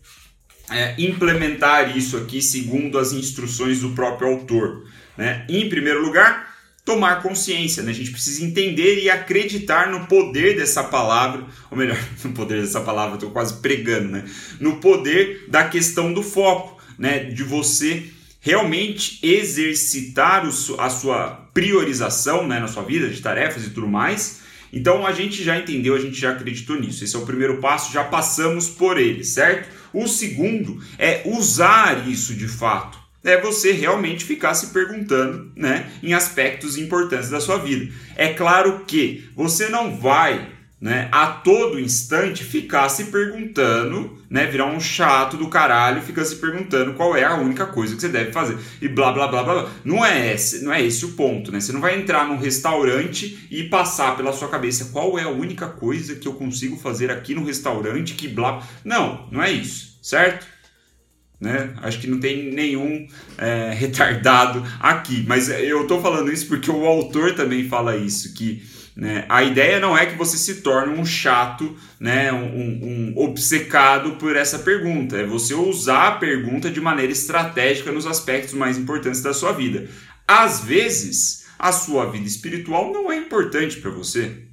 é, 0.70 0.94
implementar 0.98 1.96
isso 1.96 2.16
aqui 2.16 2.42
segundo 2.42 2.98
as 2.98 3.12
instruções 3.12 3.80
do 3.80 3.90
próprio 3.90 4.28
autor? 4.28 4.84
Né? 5.16 5.46
Em 5.48 5.68
primeiro 5.68 6.02
lugar, 6.02 6.45
tomar 6.86 7.20
consciência, 7.20 7.82
né? 7.82 7.90
A 7.90 7.94
gente 7.94 8.12
precisa 8.12 8.44
entender 8.44 9.02
e 9.02 9.10
acreditar 9.10 9.90
no 9.90 10.06
poder 10.06 10.56
dessa 10.56 10.84
palavra, 10.84 11.44
ou 11.68 11.76
melhor, 11.76 11.98
no 12.24 12.32
poder 12.32 12.62
dessa 12.62 12.80
palavra, 12.80 13.16
estou 13.16 13.32
quase 13.32 13.54
pregando, 13.54 14.08
né? 14.08 14.24
No 14.60 14.76
poder 14.76 15.46
da 15.48 15.68
questão 15.68 16.14
do 16.14 16.22
foco, 16.22 16.80
né? 16.96 17.24
De 17.24 17.42
você 17.42 18.04
realmente 18.40 19.18
exercitar 19.26 20.46
a 20.78 20.88
sua 20.88 21.48
priorização 21.52 22.46
né, 22.46 22.60
na 22.60 22.68
sua 22.68 22.84
vida 22.84 23.08
de 23.08 23.20
tarefas 23.20 23.66
e 23.66 23.70
tudo 23.70 23.88
mais. 23.88 24.42
Então 24.72 25.04
a 25.04 25.10
gente 25.10 25.42
já 25.42 25.58
entendeu, 25.58 25.96
a 25.96 25.98
gente 25.98 26.14
já 26.14 26.30
acreditou 26.30 26.78
nisso. 26.78 27.02
Esse 27.02 27.16
é 27.16 27.18
o 27.18 27.26
primeiro 27.26 27.60
passo, 27.60 27.92
já 27.92 28.04
passamos 28.04 28.68
por 28.68 28.98
ele, 28.98 29.24
certo? 29.24 29.68
O 29.92 30.06
segundo 30.06 30.80
é 30.96 31.22
usar 31.24 32.08
isso 32.08 32.34
de 32.34 32.46
fato 32.46 33.05
é 33.26 33.40
você 33.40 33.72
realmente 33.72 34.24
ficar 34.24 34.54
se 34.54 34.68
perguntando, 34.68 35.50
né, 35.56 35.90
em 36.02 36.14
aspectos 36.14 36.78
importantes 36.78 37.28
da 37.28 37.40
sua 37.40 37.58
vida. 37.58 37.92
É 38.14 38.32
claro 38.32 38.84
que 38.86 39.28
você 39.34 39.68
não 39.68 39.96
vai, 39.96 40.48
né, 40.80 41.08
a 41.10 41.26
todo 41.26 41.80
instante 41.80 42.44
ficar 42.44 42.88
se 42.88 43.06
perguntando, 43.06 44.16
né, 44.30 44.46
virar 44.46 44.66
um 44.66 44.78
chato 44.78 45.36
do 45.36 45.48
caralho, 45.48 46.02
fica 46.02 46.24
se 46.24 46.36
perguntando 46.36 46.94
qual 46.94 47.16
é 47.16 47.24
a 47.24 47.34
única 47.34 47.66
coisa 47.66 47.96
que 47.96 48.00
você 48.00 48.08
deve 48.08 48.30
fazer 48.30 48.56
e 48.80 48.88
blá 48.88 49.12
blá 49.12 49.26
blá 49.26 49.42
blá. 49.42 49.70
Não 49.84 50.04
é 50.04 50.32
esse, 50.32 50.64
não 50.64 50.72
é 50.72 50.80
esse 50.82 51.04
o 51.04 51.12
ponto, 51.12 51.50
né? 51.50 51.58
Você 51.60 51.72
não 51.72 51.80
vai 51.80 51.98
entrar 51.98 52.28
num 52.28 52.38
restaurante 52.38 53.48
e 53.50 53.64
passar 53.64 54.16
pela 54.16 54.32
sua 54.32 54.48
cabeça 54.48 54.90
qual 54.92 55.18
é 55.18 55.22
a 55.22 55.28
única 55.28 55.66
coisa 55.66 56.14
que 56.14 56.28
eu 56.28 56.34
consigo 56.34 56.76
fazer 56.76 57.10
aqui 57.10 57.34
no 57.34 57.44
restaurante 57.44 58.14
que 58.14 58.28
blá. 58.28 58.62
Não, 58.84 59.26
não 59.32 59.42
é 59.42 59.50
isso, 59.50 59.98
certo? 60.00 60.46
Né? 61.40 61.74
Acho 61.82 62.00
que 62.00 62.06
não 62.06 62.18
tem 62.18 62.50
nenhum 62.50 63.06
é, 63.36 63.72
retardado 63.74 64.64
aqui, 64.80 65.24
mas 65.28 65.50
eu 65.50 65.82
estou 65.82 66.00
falando 66.00 66.32
isso 66.32 66.46
porque 66.46 66.70
o 66.70 66.86
autor 66.86 67.34
também 67.34 67.68
fala 67.68 67.94
isso, 67.96 68.32
que 68.32 68.62
né, 68.96 69.26
a 69.28 69.42
ideia 69.42 69.78
não 69.78 69.96
é 69.96 70.06
que 70.06 70.16
você 70.16 70.38
se 70.38 70.62
torne 70.62 70.98
um 70.98 71.04
chato, 71.04 71.76
né, 72.00 72.32
um, 72.32 73.12
um 73.12 73.12
obcecado 73.16 74.12
por 74.12 74.34
essa 74.34 74.60
pergunta, 74.60 75.18
é 75.18 75.26
você 75.26 75.52
usar 75.52 76.08
a 76.08 76.12
pergunta 76.12 76.70
de 76.70 76.80
maneira 76.80 77.12
estratégica 77.12 77.92
nos 77.92 78.06
aspectos 78.06 78.54
mais 78.54 78.78
importantes 78.78 79.20
da 79.20 79.34
sua 79.34 79.52
vida. 79.52 79.86
Às 80.26 80.64
vezes, 80.64 81.44
a 81.58 81.70
sua 81.72 82.10
vida 82.10 82.26
espiritual 82.26 82.90
não 82.90 83.12
é 83.12 83.18
importante 83.18 83.76
para 83.76 83.90
você, 83.90 84.44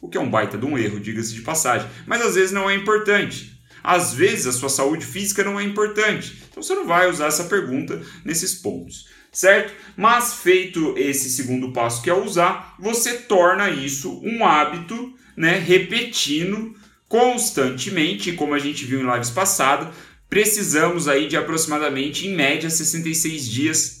o 0.00 0.08
que 0.08 0.16
é 0.16 0.20
um 0.20 0.30
baita 0.30 0.56
de 0.56 0.64
um 0.64 0.78
erro, 0.78 1.00
diga-se 1.00 1.34
de 1.34 1.42
passagem, 1.42 1.88
mas 2.06 2.22
às 2.22 2.36
vezes 2.36 2.52
não 2.52 2.70
é 2.70 2.74
importante. 2.76 3.59
Às 3.82 4.14
vezes 4.14 4.46
a 4.46 4.52
sua 4.52 4.68
saúde 4.68 5.04
física 5.04 5.44
não 5.44 5.58
é 5.58 5.64
importante, 5.64 6.42
então 6.50 6.62
você 6.62 6.74
não 6.74 6.86
vai 6.86 7.08
usar 7.08 7.26
essa 7.26 7.44
pergunta 7.44 8.00
nesses 8.24 8.54
pontos, 8.54 9.08
certo? 9.32 9.72
Mas 9.96 10.34
feito 10.34 10.94
esse 10.96 11.30
segundo 11.30 11.72
passo 11.72 12.02
que 12.02 12.10
é 12.10 12.14
usar, 12.14 12.74
você 12.78 13.14
torna 13.14 13.70
isso 13.70 14.20
um 14.22 14.44
hábito, 14.44 15.14
né, 15.36 15.58
repetindo 15.58 16.74
constantemente, 17.08 18.32
como 18.32 18.54
a 18.54 18.58
gente 18.58 18.84
viu 18.84 19.00
em 19.00 19.12
lives 19.12 19.30
passadas, 19.30 19.88
precisamos 20.28 21.08
aí 21.08 21.26
de 21.26 21.36
aproximadamente 21.36 22.26
em 22.26 22.36
média 22.36 22.70
66 22.70 23.48
dias 23.48 24.00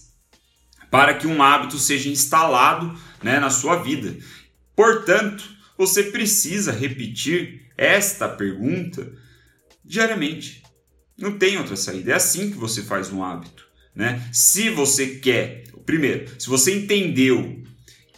para 0.90 1.14
que 1.14 1.26
um 1.26 1.42
hábito 1.42 1.78
seja 1.78 2.08
instalado, 2.08 2.96
né, 3.22 3.38
na 3.40 3.50
sua 3.50 3.76
vida. 3.76 4.16
Portanto, 4.76 5.44
você 5.76 6.04
precisa 6.04 6.72
repetir 6.72 7.62
esta 7.76 8.28
pergunta 8.28 9.12
diariamente. 9.90 10.62
Não 11.18 11.36
tem 11.36 11.58
outra 11.58 11.74
saída. 11.74 12.12
É 12.12 12.14
assim 12.14 12.50
que 12.50 12.56
você 12.56 12.82
faz 12.82 13.12
um 13.12 13.24
hábito. 13.24 13.66
Né? 13.94 14.22
Se 14.32 14.70
você 14.70 15.16
quer, 15.16 15.64
primeiro, 15.84 16.30
se 16.40 16.48
você 16.48 16.74
entendeu 16.74 17.60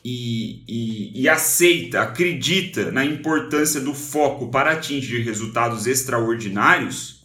e, 0.05 0.65
e, 0.69 1.23
e, 1.23 1.29
aceita, 1.29 2.03
acredita 2.03 2.93
na 2.93 3.05
importância 3.05 3.81
do 3.81 3.95
foco 3.95 4.51
para 4.51 4.73
atingir 4.73 5.23
resultados 5.23 5.87
extraordinários, 5.87 7.23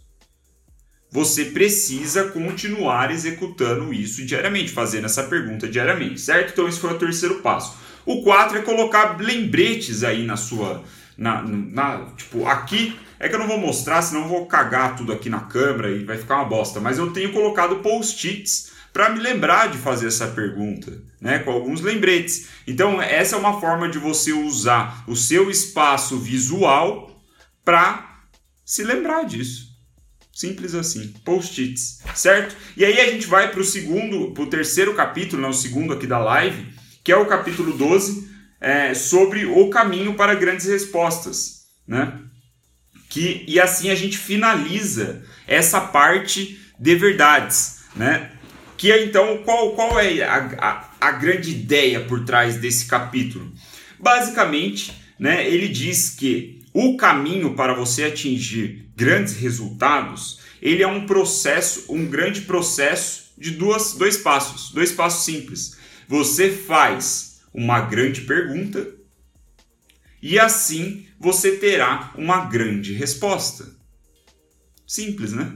você 1.12 1.46
precisa 1.46 2.30
continuar 2.30 3.12
executando 3.12 3.94
isso 3.94 4.26
diariamente, 4.26 4.72
fazendo 4.72 5.06
essa 5.06 5.24
pergunta 5.24 5.68
diariamente, 5.68 6.22
certo? 6.22 6.52
Então, 6.54 6.70
esse 6.70 6.80
foi 6.80 6.94
o 6.94 7.00
terceiro 7.00 7.42
passo. 7.42 7.78
O 8.06 8.22
quatro 8.24 8.58
é 8.58 8.62
colocar 8.62 9.20
lembretes 9.20 10.04
aí 10.04 10.26
na 10.26 10.38
sua. 10.38 10.84
Na, 11.18 11.42
na, 11.42 12.06
tipo, 12.16 12.46
aqui 12.46 12.96
é 13.20 13.28
que 13.28 13.36
eu 13.36 13.40
não 13.40 13.48
vou 13.48 13.58
mostrar, 13.58 14.02
senão 14.02 14.28
vou 14.28 14.46
cagar 14.46 14.96
tudo 14.96 15.12
aqui 15.12 15.30
na 15.30 15.42
câmera 15.42 15.92
e 15.92 16.04
vai 16.04 16.18
ficar 16.18 16.36
uma 16.36 16.46
bosta. 16.46 16.80
Mas 16.80 16.98
eu 16.98 17.12
tenho 17.12 17.32
colocado 17.32 17.78
post-its 17.78 18.72
para 18.94 19.10
me 19.10 19.20
lembrar 19.20 19.70
de 19.70 19.78
fazer 19.78 20.08
essa 20.08 20.28
pergunta, 20.28 21.02
né? 21.22 21.40
Com 21.40 21.52
alguns 21.52 21.82
lembretes. 21.82 22.48
Então, 22.66 23.02
essa 23.02 23.36
é 23.36 23.40
uma 23.40 23.60
forma 23.60 23.88
de 23.90 24.00
você 24.00 24.34
usar 24.34 25.04
o 25.08 25.16
seu 25.16 25.52
espaço 25.52 26.18
visual 26.18 27.22
para 27.64 28.24
se 28.66 28.84
lembrar 28.84 29.24
disso. 29.24 29.68
Simples 30.34 30.76
assim, 30.76 31.14
post-its, 31.26 32.00
certo? 32.14 32.56
E 32.76 32.86
aí 32.86 33.00
a 33.00 33.12
gente 33.12 33.26
vai 33.26 33.52
para 33.52 33.60
o 33.60 33.66
segundo, 33.66 34.32
para 34.34 34.44
o 34.44 34.50
terceiro 34.50 34.94
capítulo, 34.94 35.42
não, 35.42 35.50
o 35.50 35.54
segundo 35.54 35.94
aqui 35.94 36.06
da 36.06 36.20
live, 36.20 36.74
que 37.04 37.12
é 37.12 37.18
o 37.18 37.26
capítulo 37.26 37.76
12, 37.76 38.30
é, 38.60 38.94
sobre 38.94 39.46
o 39.46 39.70
caminho 39.70 40.16
para 40.16 40.36
grandes 40.36 40.66
respostas, 40.66 41.66
né? 41.88 42.20
Que 43.18 43.44
e 43.48 43.60
assim 43.60 43.90
a 43.90 43.96
gente 43.96 44.16
finaliza 44.16 45.24
essa 45.48 45.82
parte 45.82 46.60
de 46.78 46.96
verdades, 46.96 47.80
né? 47.96 48.30
Que 48.78 48.92
é, 48.92 49.04
então 49.04 49.42
qual, 49.44 49.72
qual 49.72 50.00
é 50.00 50.22
a, 50.22 50.38
a, 50.60 50.90
a 51.02 51.12
grande 51.14 51.50
ideia 51.50 52.02
por 52.02 52.24
trás 52.24 52.58
desse 52.58 52.86
capítulo? 52.86 53.52
Basicamente, 54.00 54.94
né, 55.18 55.50
ele 55.50 55.68
diz 55.68 56.12
que 56.12 56.62
o 56.72 56.96
caminho 56.96 57.56
para 57.56 57.74
você 57.74 58.04
atingir 58.04 58.88
grandes 58.96 59.36
resultados, 59.36 60.40
ele 60.62 60.84
é 60.84 60.88
um 60.88 61.08
processo, 61.08 61.92
um 61.92 62.06
grande 62.06 62.42
processo 62.42 63.32
de 63.36 63.50
duas, 63.50 63.94
dois 63.94 64.18
passos, 64.18 64.72
dois 64.72 64.92
passos 64.92 65.26
simples. 65.26 65.76
Você 66.08 66.52
faz 66.52 67.42
uma 67.52 67.82
grande 67.82 68.22
pergunta 68.22 68.88
e 70.22 70.40
assim 70.40 71.06
você 71.20 71.58
terá 71.58 72.12
uma 72.16 72.46
grande 72.46 72.94
resposta. 72.94 73.76
Simples, 74.86 75.34
né? 75.34 75.54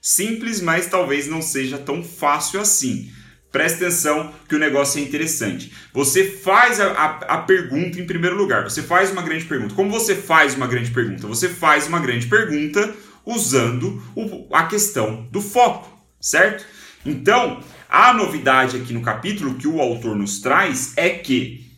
Simples, 0.00 0.60
mas 0.60 0.86
talvez 0.86 1.26
não 1.26 1.40
seja 1.40 1.78
tão 1.78 2.02
fácil 2.02 2.60
assim. 2.60 3.10
Presta 3.52 3.84
atenção 3.84 4.32
que 4.48 4.56
o 4.56 4.58
negócio 4.58 4.98
é 4.98 5.02
interessante. 5.02 5.72
Você 5.92 6.24
faz 6.24 6.80
a, 6.80 6.90
a, 6.90 7.06
a, 7.34 7.38
pergunta 7.38 8.00
em 8.00 8.06
primeiro 8.06 8.34
lugar. 8.36 8.64
Você 8.64 8.82
faz 8.82 9.10
uma 9.10 9.22
grande 9.22 9.44
pergunta. 9.44 9.74
Como 9.74 9.90
você 9.90 10.16
faz 10.16 10.54
uma 10.54 10.66
grande 10.66 10.90
pergunta? 10.90 11.26
Você 11.26 11.48
faz 11.48 11.86
uma 11.86 12.00
grande 12.00 12.26
pergunta 12.26 12.94
usando 13.24 14.02
o, 14.16 14.48
a 14.54 14.66
questão 14.66 15.28
do 15.30 15.40
foco, 15.40 15.88
certo? 16.20 16.64
Então, 17.04 17.62
a 17.88 18.14
novidade 18.14 18.76
aqui 18.78 18.92
no 18.92 19.02
capítulo 19.02 19.54
que 19.54 19.68
o 19.68 19.80
autor 19.80 20.16
nos 20.16 20.40
traz 20.40 20.94
é 20.96 21.10
que 21.10 21.71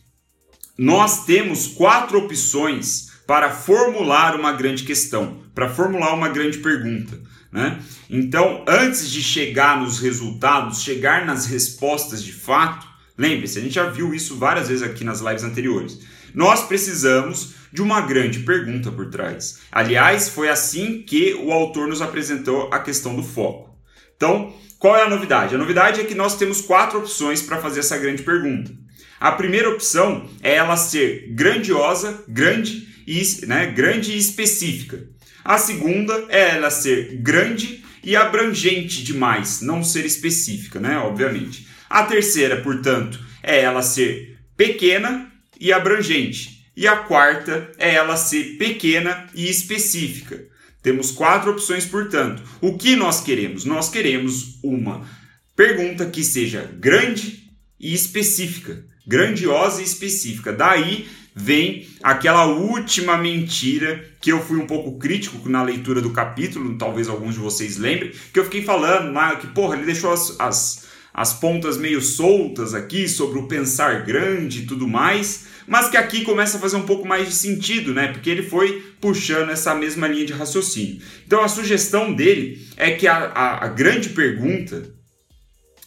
nós 0.77 1.25
temos 1.25 1.67
quatro 1.67 2.19
opções 2.19 3.11
para 3.25 3.51
formular 3.51 4.35
uma 4.35 4.51
grande 4.51 4.83
questão, 4.83 5.39
para 5.53 5.69
formular 5.69 6.13
uma 6.13 6.29
grande 6.29 6.59
pergunta. 6.59 7.19
Né? 7.51 7.79
Então, 8.09 8.63
antes 8.67 9.09
de 9.09 9.23
chegar 9.23 9.79
nos 9.79 9.99
resultados, 9.99 10.83
chegar 10.83 11.25
nas 11.25 11.45
respostas 11.45 12.23
de 12.23 12.33
fato, 12.33 12.85
lembre-se, 13.17 13.57
a 13.57 13.61
gente 13.61 13.75
já 13.75 13.89
viu 13.89 14.13
isso 14.13 14.37
várias 14.37 14.67
vezes 14.67 14.83
aqui 14.83 15.03
nas 15.03 15.21
lives 15.21 15.43
anteriores. 15.43 15.99
Nós 16.33 16.67
precisamos 16.67 17.53
de 17.71 17.81
uma 17.81 18.01
grande 18.01 18.39
pergunta 18.39 18.91
por 18.91 19.09
trás. 19.09 19.59
Aliás, 19.71 20.29
foi 20.29 20.49
assim 20.49 21.01
que 21.01 21.33
o 21.33 21.51
autor 21.51 21.87
nos 21.87 22.01
apresentou 22.01 22.69
a 22.71 22.79
questão 22.79 23.15
do 23.15 23.23
foco. 23.23 23.73
Então, 24.15 24.53
qual 24.77 24.95
é 24.97 25.03
a 25.03 25.09
novidade? 25.09 25.55
A 25.55 25.57
novidade 25.57 26.01
é 26.01 26.03
que 26.03 26.13
nós 26.13 26.37
temos 26.37 26.61
quatro 26.61 26.99
opções 26.99 27.41
para 27.41 27.61
fazer 27.61 27.79
essa 27.79 27.97
grande 27.97 28.23
pergunta. 28.23 28.71
A 29.19 29.31
primeira 29.31 29.69
opção 29.69 30.29
é 30.41 30.55
ela 30.55 30.77
ser 30.77 31.29
grandiosa, 31.29 32.23
grande 32.27 32.87
e, 33.07 33.21
né, 33.45 33.67
grande 33.67 34.11
e 34.11 34.17
específica. 34.17 35.07
A 35.43 35.57
segunda 35.57 36.25
é 36.29 36.55
ela 36.55 36.69
ser 36.69 37.17
grande 37.17 37.83
e 38.03 38.15
abrangente 38.15 39.03
demais, 39.03 39.61
não 39.61 39.83
ser 39.83 40.05
específica, 40.05 40.79
né? 40.79 40.97
Obviamente. 40.97 41.67
A 41.89 42.03
terceira, 42.03 42.61
portanto, 42.61 43.19
é 43.41 43.61
ela 43.61 43.81
ser 43.81 44.37
pequena 44.57 45.31
e 45.59 45.71
abrangente. 45.71 46.65
E 46.75 46.87
a 46.87 46.97
quarta 46.97 47.71
é 47.77 47.95
ela 47.95 48.17
ser 48.17 48.57
pequena 48.57 49.29
e 49.33 49.49
específica. 49.49 50.43
Temos 50.81 51.09
quatro 51.09 51.51
opções, 51.51 51.85
portanto. 51.85 52.43
O 52.61 52.77
que 52.77 52.95
nós 52.95 53.21
queremos? 53.21 53.65
Nós 53.65 53.89
queremos 53.89 54.59
uma 54.63 55.07
pergunta 55.55 56.05
que 56.05 56.23
seja 56.23 56.69
grande 56.79 57.49
e 57.79 57.93
específica, 57.93 58.83
grandiosa 59.07 59.81
e 59.81 59.85
específica. 59.85 60.51
Daí 60.51 61.07
vem 61.35 61.85
aquela 62.01 62.45
última 62.45 63.17
mentira 63.17 64.03
que 64.21 64.31
eu 64.31 64.41
fui 64.41 64.57
um 64.57 64.65
pouco 64.65 64.97
crítico 64.97 65.49
na 65.49 65.61
leitura 65.61 66.01
do 66.01 66.11
capítulo, 66.11 66.77
talvez 66.77 67.09
alguns 67.09 67.33
de 67.33 67.41
vocês 67.41 67.77
lembrem, 67.77 68.13
que 68.31 68.39
eu 68.39 68.45
fiquei 68.45 68.63
falando 68.63 69.13
lá 69.13 69.35
que, 69.35 69.47
porra, 69.47 69.75
ele 69.75 69.85
deixou 69.85 70.13
as, 70.13 70.39
as, 70.39 70.87
as 71.13 71.33
pontas 71.33 71.77
meio 71.77 72.01
soltas 72.01 72.73
aqui 72.73 73.09
sobre 73.09 73.37
o 73.37 73.47
pensar 73.47 74.05
grande 74.05 74.61
e 74.61 74.65
tudo 74.65 74.87
mais, 74.87 75.47
mas 75.67 75.89
que 75.89 75.97
aqui 75.97 76.23
começa 76.23 76.57
a 76.57 76.61
fazer 76.61 76.77
um 76.77 76.85
pouco 76.85 77.05
mais 77.05 77.27
de 77.27 77.33
sentido, 77.33 77.93
né? 77.93 78.07
Porque 78.07 78.29
ele 78.29 78.43
foi 78.43 78.83
puxando 79.01 79.49
essa 79.49 79.75
mesma 79.75 80.07
linha 80.07 80.25
de 80.25 80.33
raciocínio. 80.33 81.01
Então 81.27 81.43
a 81.43 81.47
sugestão 81.47 82.13
dele 82.13 82.65
é 82.77 82.91
que 82.91 83.07
a, 83.07 83.15
a, 83.15 83.65
a 83.65 83.67
grande 83.67 84.09
pergunta 84.09 84.95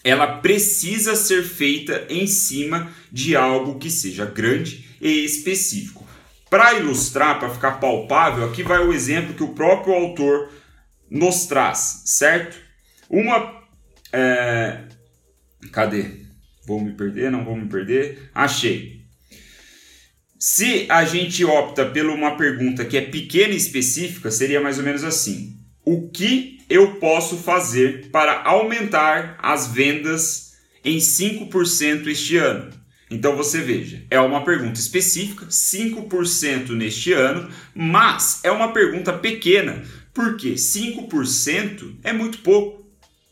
ela 0.04 0.38
precisa 0.38 1.14
ser 1.14 1.42
feita 1.42 2.06
em 2.08 2.26
cima 2.26 2.90
de 3.10 3.36
algo 3.36 3.78
que 3.78 3.90
seja 3.90 4.24
grande 4.24 4.88
e 5.00 5.24
específico. 5.24 6.06
Para 6.48 6.74
ilustrar, 6.74 7.38
para 7.38 7.50
ficar 7.50 7.72
palpável, 7.72 8.44
aqui 8.44 8.62
vai 8.62 8.78
o 8.78 8.92
exemplo 8.92 9.34
que 9.34 9.42
o 9.42 9.54
próprio 9.54 9.94
autor 9.94 10.50
nos 11.10 11.46
traz, 11.46 12.02
certo? 12.06 12.56
Uma. 13.08 13.62
É... 14.12 14.84
Cadê? 15.72 16.26
Vou 16.66 16.80
me 16.80 16.92
perder? 16.92 17.30
Não 17.30 17.44
vou 17.44 17.56
me 17.56 17.68
perder? 17.68 18.30
Achei. 18.34 18.98
Se 20.38 20.86
a 20.88 21.04
gente 21.04 21.44
opta 21.44 21.84
por 21.84 22.06
uma 22.06 22.36
pergunta 22.36 22.84
que 22.84 22.96
é 22.96 23.00
pequena 23.00 23.52
e 23.52 23.56
específica, 23.56 24.30
seria 24.30 24.60
mais 24.60 24.78
ou 24.78 24.84
menos 24.84 25.02
assim: 25.02 25.56
O 25.84 26.08
que 26.08 26.57
eu 26.68 26.96
posso 26.96 27.36
fazer 27.36 28.08
para 28.10 28.42
aumentar 28.42 29.38
as 29.42 29.66
vendas 29.66 30.54
em 30.84 30.98
5% 30.98 32.06
este 32.06 32.36
ano? 32.36 32.70
Então 33.10 33.34
você 33.36 33.60
veja, 33.60 34.02
é 34.10 34.20
uma 34.20 34.44
pergunta 34.44 34.78
específica, 34.78 35.46
5% 35.46 36.70
neste 36.70 37.12
ano, 37.12 37.48
mas 37.74 38.40
é 38.44 38.50
uma 38.50 38.72
pergunta 38.72 39.12
pequena, 39.12 39.82
porque 40.12 40.54
5% 40.54 41.96
é 42.04 42.12
muito 42.12 42.38
pouco. 42.38 42.78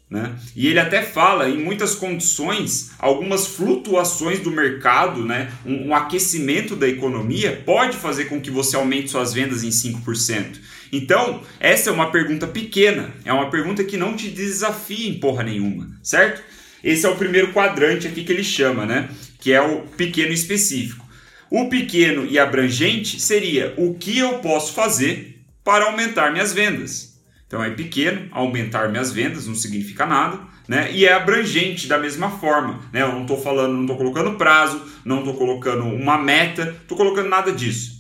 Né? 0.09 0.37
E 0.55 0.69
ele 0.69 0.79
até 0.79 1.03
fala 1.03 1.49
em 1.49 1.59
muitas 1.59 1.97
condições, 1.97 2.93
algumas 2.99 3.49
flutuações 3.49 4.39
do 4.39 4.53
mercado, 4.53 5.25
né? 5.25 5.53
um, 5.65 5.89
um 5.89 5.95
aquecimento 5.95 6.77
da 6.77 6.89
economia 6.89 7.61
pode 7.67 7.97
fazer 7.97 8.27
com 8.27 8.41
que 8.41 8.51
você 8.51 8.77
aumente 8.77 9.11
suas 9.11 9.35
vendas 9.35 9.65
em 9.65 9.71
5%. 9.71 10.59
Então, 10.93 11.43
essa 11.59 11.91
é 11.91 11.93
uma 11.93 12.11
pergunta 12.11 12.47
pequena, 12.47 13.13
é 13.25 13.33
uma 13.33 13.51
pergunta 13.51 13.85
que 13.85 13.97
não 13.97 14.15
te 14.15 14.29
desafia 14.29 15.09
em 15.09 15.19
porra 15.19 15.43
nenhuma, 15.43 15.91
certo? 16.03 16.43
Esse 16.83 17.07
é 17.07 17.09
o 17.09 17.17
primeiro 17.17 17.53
quadrante 17.53 18.07
aqui 18.07 18.23
que 18.23 18.33
ele 18.33 18.45
chama, 18.45 18.87
né? 18.87 19.09
que 19.47 19.53
é 19.53 19.61
o 19.61 19.83
pequeno 19.83 20.33
específico. 20.33 21.07
O 21.49 21.69
pequeno 21.69 22.27
e 22.27 22.37
abrangente 22.37 23.21
seria 23.21 23.73
o 23.77 23.95
que 23.95 24.19
eu 24.19 24.41
posso 24.41 24.73
fazer 24.73 25.41
para 25.63 25.85
aumentar 25.85 26.33
minhas 26.33 26.53
vendas. 26.53 27.17
Então 27.47 27.63
é 27.63 27.71
pequeno, 27.71 28.27
aumentar 28.33 28.89
minhas 28.89 29.13
vendas 29.13 29.47
não 29.47 29.55
significa 29.55 30.05
nada, 30.05 30.41
né? 30.67 30.91
E 30.93 31.07
é 31.07 31.13
abrangente 31.13 31.87
da 31.87 31.97
mesma 31.97 32.29
forma, 32.29 32.81
né? 32.93 33.03
Eu 33.03 33.13
não 33.13 33.23
estou 33.23 33.41
falando, 33.41 33.75
não 33.75 33.83
estou 33.83 33.97
colocando 33.97 34.37
prazo, 34.37 34.83
não 35.05 35.21
estou 35.21 35.35
colocando 35.35 35.85
uma 35.85 36.19
meta, 36.19 36.77
estou 36.83 36.99
colocando 36.99 37.29
nada 37.29 37.53
disso. 37.53 37.96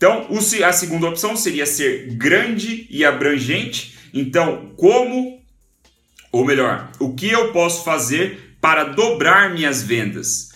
Então 0.00 0.26
a 0.64 0.72
segunda 0.72 1.06
opção 1.06 1.36
seria 1.36 1.66
ser 1.66 2.14
grande 2.14 2.86
e 2.88 3.04
abrangente. 3.04 3.98
Então 4.14 4.72
como, 4.74 5.42
ou 6.32 6.42
melhor, 6.42 6.90
o 6.98 7.14
que 7.14 7.30
eu 7.30 7.52
posso 7.52 7.84
fazer 7.84 8.56
para 8.62 8.84
dobrar 8.84 9.52
minhas 9.52 9.82
vendas? 9.82 10.52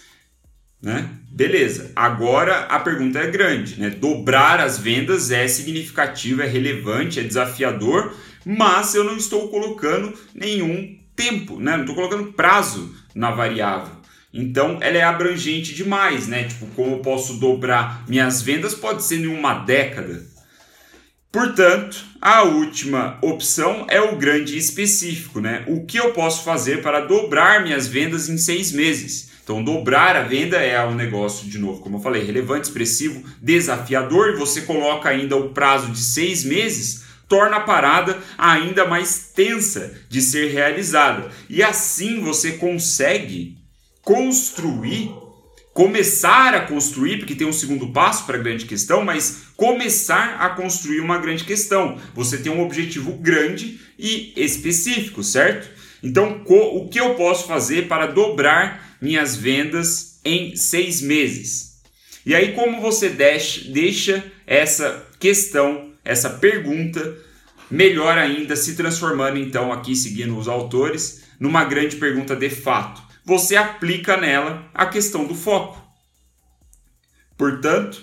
Né? 0.81 1.11
Beleza. 1.31 1.93
Agora 1.95 2.61
a 2.61 2.81
pergunta 2.81 3.19
é 3.19 3.31
grande, 3.31 3.79
né? 3.79 3.91
Dobrar 3.91 4.61
as 4.61 4.79
vendas 4.79 5.31
é 5.31 5.47
significativo, 5.47 6.41
é 6.41 6.47
relevante, 6.47 7.21
é 7.21 7.23
desafiador, 7.23 8.17
mas 8.47 8.95
eu 8.95 9.05
não 9.05 9.19
estou 9.19 9.49
colocando 9.49 10.17
nenhum 10.35 10.99
tempo, 11.15 11.61
né? 11.61 11.73
Não 11.73 11.83
estou 11.83 11.97
colocando 11.97 12.33
prazo 12.33 12.95
na 13.15 13.31
variável. 13.31 14.04
Então 14.37 14.79
ela 14.81 14.99
é 14.99 15.03
abrangente 15.03 15.73
demais, 15.73 16.27
né? 16.27 16.43
Tipo, 16.43 16.67
como 16.75 16.97
eu 16.97 16.99
posso 16.99 17.35
dobrar 17.35 18.05
minhas 18.09 18.43
vendas 18.43 18.75
pode 18.75 19.05
ser 19.05 19.21
em 19.21 19.29
uma 19.29 19.55
década. 19.55 20.27
Portanto, 21.31 22.05
a 22.21 22.43
última 22.43 23.19
opção 23.23 23.87
é 23.89 24.01
o 24.01 24.17
grande 24.17 24.59
específico, 24.59 25.41
né? 25.41 25.65
O 25.69 25.85
que 25.87 25.99
eu 25.99 26.13
posso 26.13 26.43
fazer 26.43 26.83
para 26.83 27.01
dobrar 27.01 27.63
minhas 27.63 27.87
vendas 27.87 28.29
em 28.29 28.37
seis 28.37 28.73
meses? 28.73 29.31
Então, 29.43 29.63
dobrar 29.63 30.17
a 30.17 30.23
venda 30.23 30.57
é 30.57 30.85
um 30.87 30.95
negócio, 30.95 31.49
de 31.49 31.59
novo, 31.59 31.81
como 31.81 31.99
eu 31.99 32.01
falei, 32.01 32.25
relevante, 32.25 32.69
expressivo, 32.69 33.23
desafiador, 33.43 34.31
e 34.31 34.37
você 34.37 34.63
coloca 34.63 35.09
ainda 35.09 35.37
o 35.37 35.51
prazo 35.51 35.91
de 35.91 35.99
seis 35.99 36.45
meses, 36.45 37.05
torna 37.29 37.57
a 37.59 37.61
parada 37.61 38.17
ainda 38.39 38.87
mais 38.87 39.33
tensa 39.35 39.93
de 40.09 40.23
ser 40.23 40.51
realizada. 40.51 41.31
E 41.51 41.63
assim 41.63 42.21
você 42.21 42.53
consegue 42.53 43.64
construir, 44.05 45.11
começar 45.73 46.55
a 46.55 46.61
construir, 46.61 47.19
porque 47.19 47.35
tem 47.35 47.47
um 47.47 47.53
segundo 47.53 47.89
passo 47.89 48.25
para 48.27 48.37
a 48.37 48.43
grande 48.43 48.67
questão, 48.67 49.05
mas 49.05 49.47
começar 49.57 50.37
a 50.41 50.51
construir 50.51 51.01
uma 51.01 51.19
grande 51.19 51.45
questão. 51.45 51.99
Você 52.15 52.39
tem 52.39 52.53
um 52.53 52.63
objetivo 52.63 53.13
grande 53.15 53.81
e 53.99 54.33
específico, 54.37 55.23
certo? 55.23 55.69
Então, 56.03 56.43
o 56.47 56.89
que 56.89 57.01
eu 57.01 57.15
posso 57.15 57.49
fazer 57.49 57.89
para 57.89 58.07
dobrar 58.07 58.97
minhas 59.01 59.35
vendas 59.35 60.21
em 60.25 60.55
seis 60.57 61.01
meses. 61.01 61.75
E 62.27 62.35
aí, 62.35 62.53
como 62.53 62.81
você 62.81 63.09
deixa, 63.09 64.25
essa 64.47 65.07
questão, 65.19 65.93
essa 66.05 66.31
pergunta, 66.31 67.17
melhor 67.71 68.17
ainda, 68.17 68.57
se 68.57 68.75
transformando 68.75 69.39
então, 69.39 69.73
aqui 69.73 69.95
seguindo 69.95 70.37
os 70.37 70.49
autores, 70.49 71.25
numa 71.39 71.65
grande 71.65 71.97
pergunta 71.97 72.35
de 72.35 72.49
fato. 72.49 73.03
Você 73.25 73.57
aplica 73.57 74.17
nela 74.17 74.69
a 74.75 74.87
questão 74.87 75.25
do 75.25 75.35
foco. 75.35 75.83
Portanto, 77.37 78.03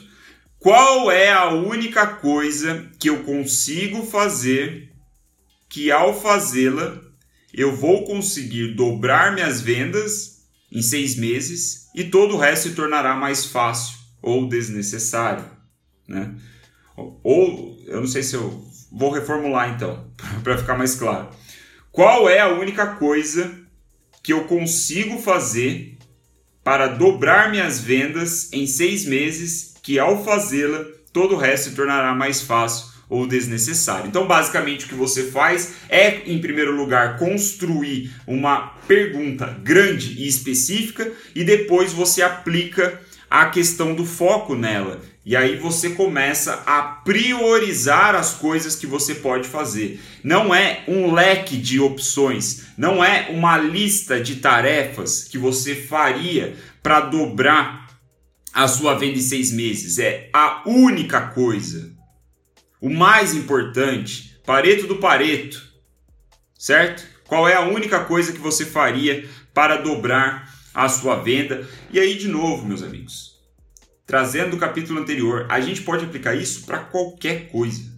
qual 0.60 1.12
é 1.12 1.32
a 1.32 1.50
única 1.50 2.06
coisa 2.06 2.90
que 3.00 3.10
eu 3.10 3.24
consigo 3.24 4.06
fazer 4.06 4.92
que 5.70 5.92
ao 5.92 6.20
fazê-la 6.20 7.00
eu 7.54 7.76
vou 7.76 8.06
conseguir 8.06 8.76
dobrar 8.76 9.34
minhas 9.34 9.62
vendas 9.62 10.46
em 10.72 10.82
seis 10.82 11.16
meses 11.16 11.90
e 11.96 12.04
todo 12.04 12.36
o 12.36 12.38
resto 12.38 12.70
se 12.70 12.76
tornará 12.76 13.16
mais 13.16 13.46
fácil 13.46 13.98
ou 14.22 14.48
desnecessário. 14.48 15.46
Né? 16.08 16.34
Ou, 16.96 17.78
eu 17.88 18.00
não 18.00 18.08
sei 18.08 18.24
se 18.24 18.36
eu 18.36 18.66
vou 18.92 19.12
reformular 19.12 19.70
então, 19.70 20.12
para 20.44 20.58
ficar 20.58 20.78
mais 20.78 20.96
claro. 20.96 21.30
Qual 21.92 22.30
é 22.30 22.40
a 22.40 22.50
única 22.50 22.96
coisa 22.96 23.61
que 24.24 24.34
eu 24.34 24.46
consigo 24.46 25.20
fazer 25.20 25.98
para 26.64 26.88
dobrar 26.88 27.50
minhas 27.50 27.80
vendas 27.80 28.52
em 28.54 28.68
seis 28.68 29.06
meses 29.06 29.74
que, 29.82 29.98
ao 29.98 30.24
fazê-la, 30.24 30.86
todo 31.12 31.36
o 31.36 31.38
resto 31.38 31.70
se 31.70 31.76
tornará 31.76 32.14
mais 32.14 32.42
fácil 32.42 32.92
ou 33.10 33.28
desnecessário. 33.28 34.08
Então, 34.08 34.26
basicamente, 34.26 34.86
o 34.86 34.88
que 34.88 34.96
você 34.96 35.24
faz 35.24 35.74
é, 35.90 36.22
em 36.26 36.40
primeiro 36.40 36.74
lugar, 36.74 37.18
construir 37.18 38.10
uma 38.26 38.68
pergunta 38.88 39.48
grande 39.62 40.14
e 40.22 40.28
específica 40.28 41.12
e 41.36 41.44
depois 41.44 41.92
você 41.92 42.22
aplica 42.22 43.02
a 43.32 43.46
questão 43.46 43.96
do 43.96 44.06
foco 44.06 44.56
nela. 44.56 45.02
E 45.26 45.38
aí 45.38 45.56
você 45.56 45.92
começa 45.92 46.62
a 46.66 46.82
priorizar 46.82 48.14
as 48.14 48.34
coisas 48.34 48.76
que 48.76 48.86
você 48.86 49.16
pode 49.16 49.48
fazer. 49.48 50.02
Não 50.22 50.54
é 50.54 50.84
um 50.86 51.14
leque 51.14 51.56
de 51.56 51.80
opções, 51.80 52.66
não 52.78 53.02
é 53.02 53.30
uma 53.30 53.58
lista 53.58 54.20
de 54.20 54.36
tarefas 54.38 55.24
que 55.24 55.38
você 55.38 55.76
faria 55.76 56.58
para 56.84 57.00
dobrar 57.00 57.88
a 58.54 58.68
sua 58.68 58.96
venda 58.96 59.18
em 59.18 59.22
seis 59.22 59.50
meses? 59.50 59.98
É 59.98 60.30
a 60.34 60.64
única 60.66 61.22
coisa, 61.28 61.90
o 62.82 62.90
mais 62.90 63.34
importante, 63.34 64.42
Pareto 64.46 64.88
do 64.88 64.98
Pareto, 64.98 65.72
certo? 66.60 67.06
Qual 67.26 67.48
é 67.48 67.54
a 67.54 67.62
única 67.62 68.02
coisa 68.02 68.34
que 68.34 68.40
você 68.40 68.66
faria 68.66 69.26
para 69.54 69.78
dobrar 69.78 70.51
a 70.74 70.90
sua 70.90 71.16
venda? 71.16 71.68
E 71.92 72.00
aí, 72.00 72.18
de 72.18 72.28
novo, 72.28 72.66
meus 72.66 72.84
amigos, 72.84 73.40
trazendo 74.06 74.52
do 74.52 74.58
capítulo 74.58 75.00
anterior, 75.00 75.46
a 75.50 75.60
gente 75.62 75.82
pode 75.82 76.06
aplicar 76.06 76.36
isso 76.36 76.66
para 76.66 76.80
qualquer 76.80 77.50
coisa. 77.50 77.92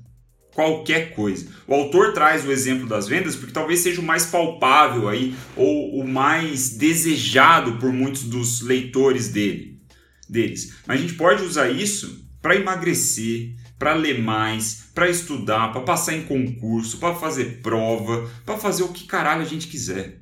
Qualquer 0.54 1.16
coisa. 1.16 1.48
O 1.68 1.74
autor 1.74 2.14
traz 2.14 2.46
o 2.46 2.52
exemplo 2.52 2.88
das 2.88 3.08
vendas 3.08 3.36
porque 3.36 3.52
talvez 3.52 3.80
seja 3.80 4.00
o 4.00 4.04
mais 4.04 4.28
palpável 4.28 5.10
aí, 5.10 5.36
ou 5.56 6.00
o 6.00 6.08
mais 6.08 6.70
desejado 6.70 7.78
por 7.78 7.92
muitos 7.92 8.24
dos 8.24 8.62
leitores 8.62 9.30
dele, 9.30 9.82
deles. 10.30 10.76
Mas 10.86 11.00
a 11.00 11.02
gente 11.02 11.16
pode 11.16 11.44
usar 11.44 11.70
isso 11.70 12.24
para 12.40 12.56
emagrecer, 12.56 13.56
para 13.80 13.94
ler 13.96 14.22
mais, 14.22 14.92
para 14.94 15.10
estudar, 15.10 15.72
para 15.72 15.82
passar 15.82 16.14
em 16.14 16.24
concurso, 16.24 17.00
para 17.00 17.16
fazer 17.16 17.62
prova, 17.64 18.30
para 18.46 18.58
fazer 18.58 18.84
o 18.84 18.94
que 18.94 19.06
caralho 19.06 19.42
a 19.42 19.46
gente 19.46 19.68
quiser. 19.68 20.20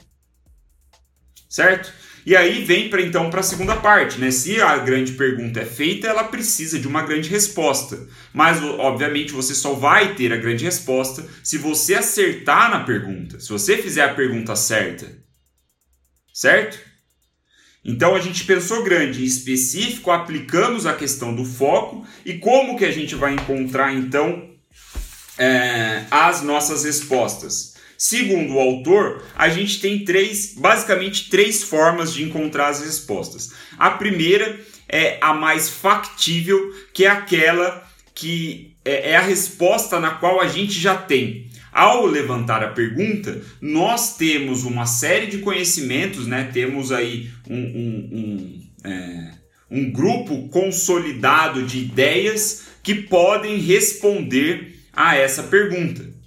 Certo? 1.50 1.92
E 2.26 2.36
aí 2.36 2.64
vem 2.64 2.90
para 2.90 3.02
então 3.02 3.30
para 3.30 3.40
a 3.40 3.44
segunda 3.44 3.76
parte, 3.76 4.20
né? 4.20 4.30
Se 4.30 4.62
a 4.62 4.78
grande 4.78 5.14
pergunta 5.14 5.60
é 5.60 5.66
feita, 5.66 6.08
ela 6.08 6.24
precisa 6.24 6.80
de 6.80 6.88
uma 6.88 7.02
grande 7.02 7.30
resposta. 7.30 8.08
Mas 8.34 8.62
obviamente 8.62 9.34
você 9.34 9.56
só 9.56 9.74
vai 9.74 10.14
ter 10.14 10.32
a 10.32 10.38
grande 10.38 10.64
resposta 10.64 11.26
se 11.44 11.58
você 11.58 11.96
acertar 11.96 12.70
na 12.70 12.84
pergunta, 12.84 13.40
se 13.40 13.50
você 13.50 13.78
fizer 13.78 14.04
a 14.04 14.14
pergunta 14.14 14.56
certa. 14.56 15.08
Certo? 16.34 16.80
Então 17.84 18.16
a 18.16 18.20
gente 18.20 18.44
pensou 18.44 18.84
grande 18.84 19.24
e 19.24 19.26
específico, 19.26 20.12
aplicamos 20.12 20.86
a 20.86 20.94
questão 20.94 21.36
do 21.36 21.44
foco 21.44 22.06
e 22.24 22.38
como 22.38 22.78
que 22.78 22.86
a 22.86 22.92
gente 22.92 23.16
vai 23.16 23.34
encontrar 23.34 23.94
então 23.94 24.52
é, 25.38 26.06
as 26.12 26.44
nossas 26.44 26.84
respostas. 26.84 27.71
Segundo 28.04 28.56
o 28.56 28.60
autor, 28.60 29.24
a 29.36 29.48
gente 29.48 29.80
tem 29.80 30.04
três, 30.04 30.56
basicamente 30.58 31.30
três 31.30 31.62
formas 31.62 32.12
de 32.12 32.24
encontrar 32.24 32.70
as 32.70 32.82
respostas. 32.84 33.52
A 33.78 33.92
primeira 33.92 34.60
é 34.90 35.20
a 35.22 35.36
mais 35.36 35.70
factível, 35.70 36.74
que 36.96 37.06
é 37.06 37.10
aquela 37.12 37.88
que 38.16 38.76
é, 38.84 39.12
é 39.12 39.16
a 39.18 39.22
resposta 39.22 40.00
na 40.00 40.10
qual 40.10 40.42
a 40.42 40.48
gente 40.48 40.80
já 40.80 40.96
tem. 40.96 41.48
Ao 41.72 42.08
levantar 42.08 42.64
a 42.64 42.70
pergunta, 42.70 43.40
nós 43.62 44.18
temos 44.18 44.64
uma 44.64 44.88
série 44.88 45.28
de 45.28 45.38
conhecimentos, 45.38 46.26
né? 46.26 46.50
Temos 46.52 46.92
aí 46.92 47.30
um, 47.48 47.56
um, 47.56 48.10
um, 48.12 48.90
é, 48.90 49.32
um 49.70 49.92
grupo 49.92 50.50
consolidado 50.50 51.68
de 51.68 51.78
ideias 51.78 52.64
que 52.82 52.96
podem 52.96 53.58
responder 53.58 54.80
a 54.92 55.16
essa 55.16 55.44
pergunta 55.44 56.20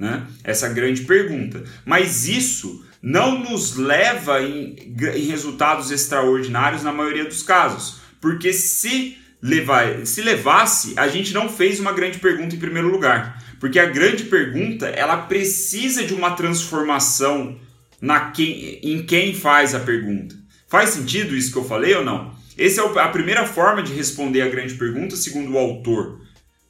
né? 0.00 0.26
Essa 0.42 0.68
grande 0.70 1.02
pergunta. 1.02 1.62
Mas 1.84 2.26
isso 2.26 2.82
não 3.02 3.38
nos 3.38 3.76
leva 3.76 4.42
em, 4.42 4.94
em 5.14 5.26
resultados 5.26 5.90
extraordinários 5.90 6.82
na 6.82 6.92
maioria 6.92 7.26
dos 7.26 7.42
casos, 7.42 8.00
porque 8.20 8.52
se 8.52 9.18
levar, 9.42 10.06
se 10.06 10.22
levasse, 10.22 10.94
a 10.96 11.06
gente 11.06 11.34
não 11.34 11.48
fez 11.48 11.78
uma 11.78 11.92
grande 11.92 12.18
pergunta 12.18 12.54
em 12.54 12.58
primeiro 12.58 12.88
lugar, 12.88 13.42
porque 13.60 13.78
a 13.78 13.86
grande 13.86 14.24
pergunta 14.24 14.86
ela 14.86 15.18
precisa 15.18 16.04
de 16.04 16.14
uma 16.14 16.30
transformação 16.30 17.58
na 18.00 18.30
quem, 18.30 18.80
em 18.82 19.02
quem 19.04 19.34
faz 19.34 19.74
a 19.74 19.80
pergunta. 19.80 20.34
Faz 20.66 20.90
sentido 20.90 21.36
isso 21.36 21.52
que 21.52 21.58
eu 21.58 21.64
falei 21.64 21.94
ou 21.94 22.04
não? 22.04 22.34
Essa 22.56 22.82
é 22.82 23.00
a 23.00 23.08
primeira 23.08 23.46
forma 23.46 23.82
de 23.82 23.92
responder 23.92 24.42
a 24.42 24.48
grande 24.48 24.74
pergunta, 24.74 25.16
segundo 25.16 25.52
o 25.52 25.58
autor. 25.58 26.20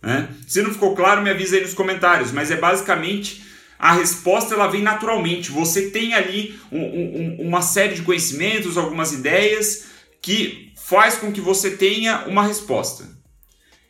Né? 0.03 0.29
Se 0.47 0.63
não 0.63 0.73
ficou 0.73 0.95
claro, 0.95 1.23
me 1.23 1.31
avisa 1.31 1.57
aí 1.57 1.63
nos 1.63 1.75
comentários, 1.75 2.33
mas 2.33 2.51
é 2.51 2.57
basicamente 2.57 3.43
a 3.79 3.95
resposta 3.95 4.55
ela 4.55 4.67
vem 4.67 4.83
naturalmente. 4.83 5.51
Você 5.51 5.91
tem 5.91 6.15
ali 6.15 6.59
um, 6.71 6.81
um, 6.81 7.37
uma 7.41 7.63
série 7.63 7.95
de 7.95 8.03
conhecimentos, 8.03 8.77
algumas 8.77 9.13
ideias 9.13 9.87
que 10.21 10.73
faz 10.77 11.17
com 11.17 11.33
que 11.33 11.41
você 11.41 11.71
tenha 11.71 12.27
uma 12.27 12.47
resposta. 12.47 13.09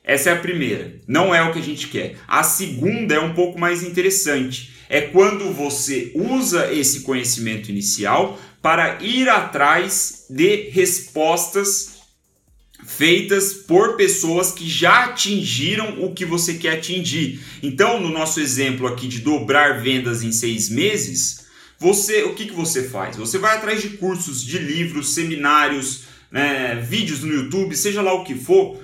Essa 0.05 0.31
é 0.31 0.33
a 0.33 0.39
primeira. 0.39 0.95
Não 1.07 1.35
é 1.35 1.43
o 1.43 1.53
que 1.53 1.59
a 1.59 1.63
gente 1.63 1.89
quer. 1.89 2.17
A 2.27 2.43
segunda 2.43 3.15
é 3.15 3.21
um 3.21 3.35
pouco 3.35 3.59
mais 3.59 3.83
interessante. 3.83 4.77
É 4.89 5.01
quando 5.01 5.53
você 5.53 6.13
usa 6.15 6.73
esse 6.73 7.01
conhecimento 7.01 7.71
inicial 7.71 8.39
para 8.63 9.03
ir 9.03 9.29
atrás 9.29 10.27
de 10.29 10.71
respostas 10.71 12.00
feitas 12.97 13.55
por 13.55 13.97
pessoas 13.97 14.53
que 14.53 14.69
já 14.69 15.05
atingiram 15.05 16.03
o 16.05 16.13
que 16.13 16.25
você 16.25 16.55
quer 16.55 16.79
atingir. 16.79 17.41
Então, 17.63 18.01
no 18.01 18.11
nosso 18.11 18.41
exemplo 18.41 18.87
aqui 18.87 19.07
de 19.07 19.21
dobrar 19.21 19.81
vendas 19.81 20.23
em 20.23 20.33
seis 20.33 20.69
meses, 20.69 21.47
você, 21.79 22.25
o 22.25 22.35
que, 22.35 22.47
que 22.47 22.53
você 22.53 22.89
faz? 22.89 23.17
Você 23.17 23.39
vai 23.39 23.57
atrás 23.57 23.81
de 23.81 23.91
cursos, 23.91 24.45
de 24.45 24.59
livros, 24.59 25.15
seminários, 25.15 26.03
né, 26.31 26.75
vídeos 26.87 27.21
no 27.21 27.33
YouTube, 27.33 27.77
seja 27.77 28.03
lá 28.03 28.13
o 28.13 28.25
que 28.25 28.35
for, 28.35 28.79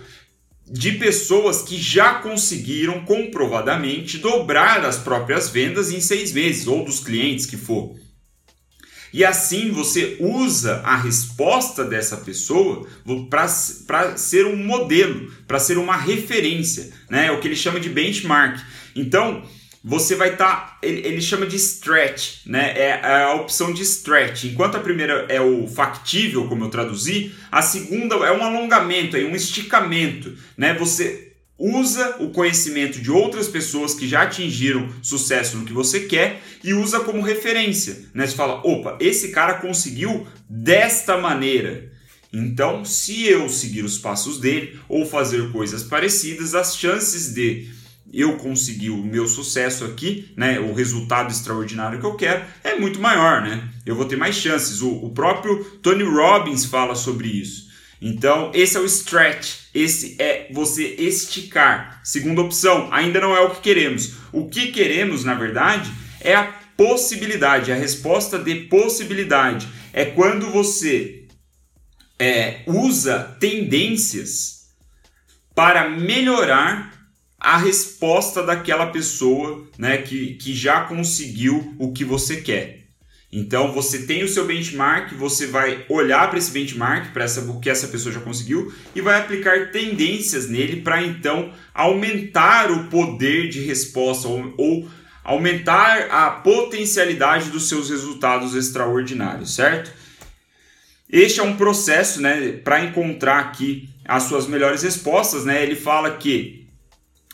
de 0.71 0.92
pessoas 0.92 1.62
que 1.62 1.77
já 1.77 2.14
conseguiram 2.14 3.05
comprovadamente 3.05 4.19
dobrar 4.19 4.85
as 4.85 4.97
próprias 4.97 5.49
vendas 5.49 5.92
em 5.92 6.01
seis 6.01 6.33
meses, 6.33 6.66
ou 6.66 6.85
dos 6.85 7.01
clientes 7.01 7.45
que 7.45 7.57
for. 7.57 7.95
E 9.12 9.25
assim 9.25 9.71
você 9.71 10.16
usa 10.21 10.81
a 10.85 10.97
resposta 10.97 11.85
dessa 11.85 12.16
pessoa 12.19 12.87
para 13.31 14.16
ser 14.16 14.47
um 14.47 14.57
modelo, 14.57 15.33
para 15.47 15.59
ser 15.59 15.79
uma 15.79 15.97
referência, 15.97 16.92
né? 17.09 17.27
É 17.27 17.33
o 17.33 17.40
que 17.40 17.49
ele 17.49 17.57
chama 17.57 17.81
de 17.81 17.88
benchmark. 17.88 18.61
Então, 18.95 19.42
você 19.88 20.16
vai 20.16 20.33
estar. 20.33 20.47
Tá, 20.47 20.79
ele, 20.83 21.07
ele, 21.07 21.21
chama 21.21 21.47
de 21.47 21.55
stretch, 21.55 22.45
né? 22.45 22.73
É, 22.77 23.01
é 23.03 23.23
a 23.23 23.35
opção 23.35 23.73
de 23.73 23.83
stretch. 23.83 24.45
Enquanto 24.45 24.77
a 24.77 24.81
primeira 24.81 25.27
é 25.29 25.40
o 25.40 25.69
factível, 25.69 26.49
como 26.49 26.64
eu 26.64 26.71
traduzi, 26.71 27.33
a 27.53 27.62
segunda 27.62 28.16
é 28.16 28.33
um 28.33 28.42
alongamento, 28.42 29.16
é 29.16 29.21
um 29.21 29.37
esticamento, 29.37 30.37
né? 30.57 30.75
Você 30.75 31.25
usa 31.59 32.16
o 32.21 32.31
conhecimento 32.31 33.01
de 33.01 33.11
outras 33.11 33.49
pessoas 33.49 33.95
que 33.95 34.07
já 34.07 34.23
atingiram 34.23 34.88
sucesso 35.03 35.57
no 35.57 35.64
que 35.64 35.73
você 35.73 36.01
quer 36.01 36.42
e 36.62 36.75
usa 36.75 37.01
como 37.01 37.23
referência. 37.23 38.05
Né? 38.12 38.27
Você 38.27 38.37
fala, 38.37 38.61
opa, 38.64 38.97
esse 39.01 39.29
cara 39.29 39.55
conseguiu 39.55 40.27
desta 40.49 41.16
maneira. 41.16 41.92
Então, 42.33 42.85
se 42.85 43.25
eu 43.25 43.49
seguir 43.49 43.85
os 43.85 43.99
passos 43.99 44.38
dele 44.38 44.79
ou 44.88 45.07
fazer 45.07 45.51
coisas 45.53 45.83
parecidas, 45.83 46.55
as 46.55 46.77
chances 46.77 47.33
de 47.33 47.69
eu 48.12 48.37
conseguir 48.37 48.90
o 48.90 49.03
meu 49.03 49.27
sucesso 49.27 49.85
aqui, 49.85 50.33
né, 50.37 50.61
o 50.61 50.73
resultado 50.73 51.31
extraordinário 51.31 51.99
que 51.99 52.07
eu 52.07 52.14
quero, 52.14 52.45
é 52.62 52.79
muito 52.79 53.01
maior, 53.01 53.42
né? 53.42 53.69
Eu 53.85 53.97
vou 53.97 54.05
ter 54.05 54.16
mais 54.16 54.37
chances. 54.37 54.81
O, 54.81 54.90
o 54.90 55.11
próprio 55.11 55.64
Tony 55.83 56.05
Robbins 56.05 56.64
fala 56.64 56.95
sobre 56.95 57.29
isso. 57.29 57.65
Então, 58.00 58.50
esse 58.54 58.76
é 58.76 58.80
o 58.80 58.85
stretch, 58.85 59.66
esse 59.74 60.16
é 60.18 60.48
você 60.52 60.85
esticar. 60.98 62.00
Segunda 62.04 62.42
opção, 62.42 62.88
ainda 62.92 63.20
não 63.20 63.35
é 63.35 63.40
o 63.40 63.50
que 63.50 63.61
queremos. 63.61 64.14
O 64.32 64.48
que 64.48 64.70
queremos, 64.70 65.24
na 65.24 65.35
verdade, 65.35 65.90
é 66.20 66.35
a 66.35 66.44
possibilidade, 66.76 67.72
a 67.72 67.76
resposta 67.76 68.38
de 68.38 68.54
possibilidade. 68.66 69.66
É 69.92 70.04
quando 70.04 70.50
você 70.50 71.26
é, 72.18 72.61
usa 72.66 73.37
tendências 73.40 74.66
para 75.54 75.88
melhorar 75.88 76.94
a 77.38 77.56
resposta 77.56 78.42
daquela 78.42 78.87
pessoa 78.87 79.66
né, 79.78 79.98
que, 79.98 80.35
que 80.35 80.54
já 80.54 80.82
conseguiu 80.82 81.74
o 81.78 81.92
que 81.92 82.04
você 82.04 82.40
quer. 82.40 82.86
Então 83.38 83.70
você 83.70 83.99
tem 83.99 84.25
o 84.25 84.29
seu 84.29 84.46
benchmark, 84.46 85.12
você 85.12 85.46
vai 85.46 85.85
olhar 85.90 86.31
para 86.31 86.38
esse 86.38 86.51
benchmark, 86.51 87.12
para 87.12 87.25
essa 87.25 87.42
o 87.42 87.61
que 87.61 87.68
essa 87.68 87.87
pessoa 87.88 88.11
já 88.11 88.18
conseguiu 88.18 88.72
e 88.94 89.03
vai 89.03 89.20
aplicar 89.20 89.72
tendências 89.72 90.49
nele 90.49 90.81
para 90.81 91.03
então 91.03 91.53
aumentar 91.75 92.70
o 92.70 92.85
poder 92.85 93.51
de 93.51 93.61
resposta 93.61 94.27
ou, 94.27 94.55
ou 94.57 94.88
aumentar 95.22 96.09
a 96.11 96.31
potencialidade 96.31 97.51
dos 97.51 97.68
seus 97.68 97.90
resultados 97.90 98.55
extraordinários, 98.55 99.55
certo? 99.55 99.92
Este 101.11 101.38
é 101.38 101.42
um 101.42 101.59
processo, 101.59 102.22
né, 102.22 102.53
para 102.64 102.83
encontrar 102.83 103.40
aqui 103.40 103.90
as 104.07 104.22
suas 104.22 104.46
melhores 104.46 104.83
respostas, 104.83 105.44
né? 105.44 105.62
Ele 105.62 105.77
fala 105.77 106.16
que 106.16 106.66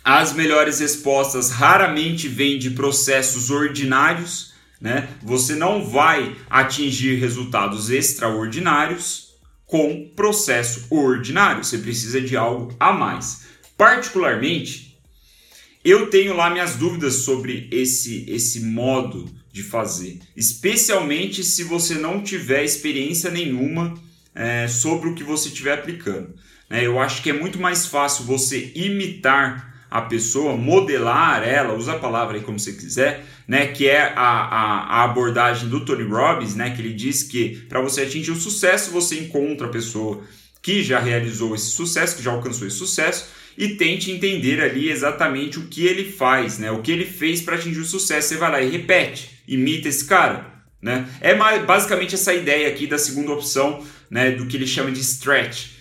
as 0.03 0.33
melhores 0.33 0.81
respostas 0.81 1.51
raramente 1.51 2.27
vêm 2.27 2.59
de 2.59 2.71
processos 2.71 3.51
ordinários, 3.51 4.52
né? 4.83 5.09
Você 5.23 5.55
não 5.55 5.85
vai 5.85 6.37
atingir 6.51 7.14
resultados 7.14 7.88
extraordinários 7.88 9.37
com 9.64 10.11
processo 10.16 10.87
ordinário. 10.90 11.64
Você 11.64 11.79
precisa 11.79 12.21
de 12.21 12.37
algo 12.37 12.75
a 12.81 12.92
mais. 12.92 13.47
Particularmente, 13.79 14.99
eu 15.85 16.11
tenho 16.11 16.37
lá 16.37 16.51
minhas 16.51 16.75
dúvidas 16.75 17.14
sobre 17.14 17.68
esse 17.71 18.29
esse 18.29 18.61
modo 18.61 19.31
de 19.53 19.62
fazer, 19.62 20.18
especialmente 20.37 21.45
se 21.45 21.62
você 21.62 21.95
não 21.95 22.23
tiver 22.23 22.64
experiência 22.64 23.31
nenhuma 23.31 23.95
é, 24.35 24.66
sobre 24.66 25.11
o 25.11 25.14
que 25.14 25.23
você 25.23 25.49
estiver 25.49 25.75
aplicando. 25.75 26.35
Né? 26.68 26.85
Eu 26.85 26.99
acho 26.99 27.23
que 27.23 27.31
é 27.31 27.35
muito 27.35 27.61
mais 27.61 27.87
fácil 27.87 28.25
você 28.25 28.73
imitar 28.75 29.72
a 29.92 30.00
pessoa, 30.00 30.57
modelar 30.57 31.46
ela, 31.46 31.74
usa 31.74 31.92
a 31.92 31.98
palavra 31.98 32.38
aí 32.38 32.42
como 32.42 32.59
você 32.59 32.72
quiser, 32.72 33.26
né? 33.46 33.66
Que 33.66 33.87
é 33.87 34.00
a, 34.00 34.14
a, 34.16 34.81
a 34.85 35.05
abordagem 35.05 35.68
do 35.68 35.85
Tony 35.85 36.05
Robbins, 36.05 36.55
né? 36.55 36.70
Que 36.70 36.81
ele 36.81 36.94
diz 36.94 37.22
que 37.22 37.66
para 37.68 37.78
você 37.83 38.00
atingir 38.00 38.31
o 38.31 38.37
sucesso, 38.37 38.90
você 38.90 39.20
encontra 39.20 39.66
a 39.66 39.70
pessoa 39.70 40.24
que 40.62 40.83
já 40.83 40.98
realizou 40.98 41.55
esse 41.55 41.72
sucesso, 41.72 42.16
que 42.16 42.22
já 42.22 42.31
alcançou 42.31 42.66
esse 42.66 42.78
sucesso, 42.78 43.26
e 43.59 43.76
tente 43.76 44.11
entender 44.11 44.62
ali 44.62 44.90
exatamente 44.90 45.59
o 45.59 45.66
que 45.66 45.85
ele 45.85 46.11
faz, 46.11 46.59
né? 46.59 46.70
O 46.70 46.81
que 46.81 46.90
ele 46.90 47.05
fez 47.05 47.42
para 47.42 47.57
atingir 47.57 47.81
o 47.81 47.85
sucesso. 47.85 48.28
Você 48.28 48.37
vai 48.38 48.50
lá 48.50 48.62
e 48.62 48.70
repete, 48.70 49.42
imita 49.46 49.88
esse 49.88 50.07
cara, 50.07 50.46
né? 50.81 51.07
É 51.20 51.35
basicamente 51.35 52.14
essa 52.14 52.33
ideia 52.33 52.66
aqui 52.66 52.87
da 52.87 52.96
segunda 52.96 53.33
opção, 53.33 53.85
né? 54.11 54.31
Do 54.31 54.46
que 54.46 54.57
ele 54.57 54.66
chama 54.66 54.90
de 54.90 55.00
stretch. 55.00 55.72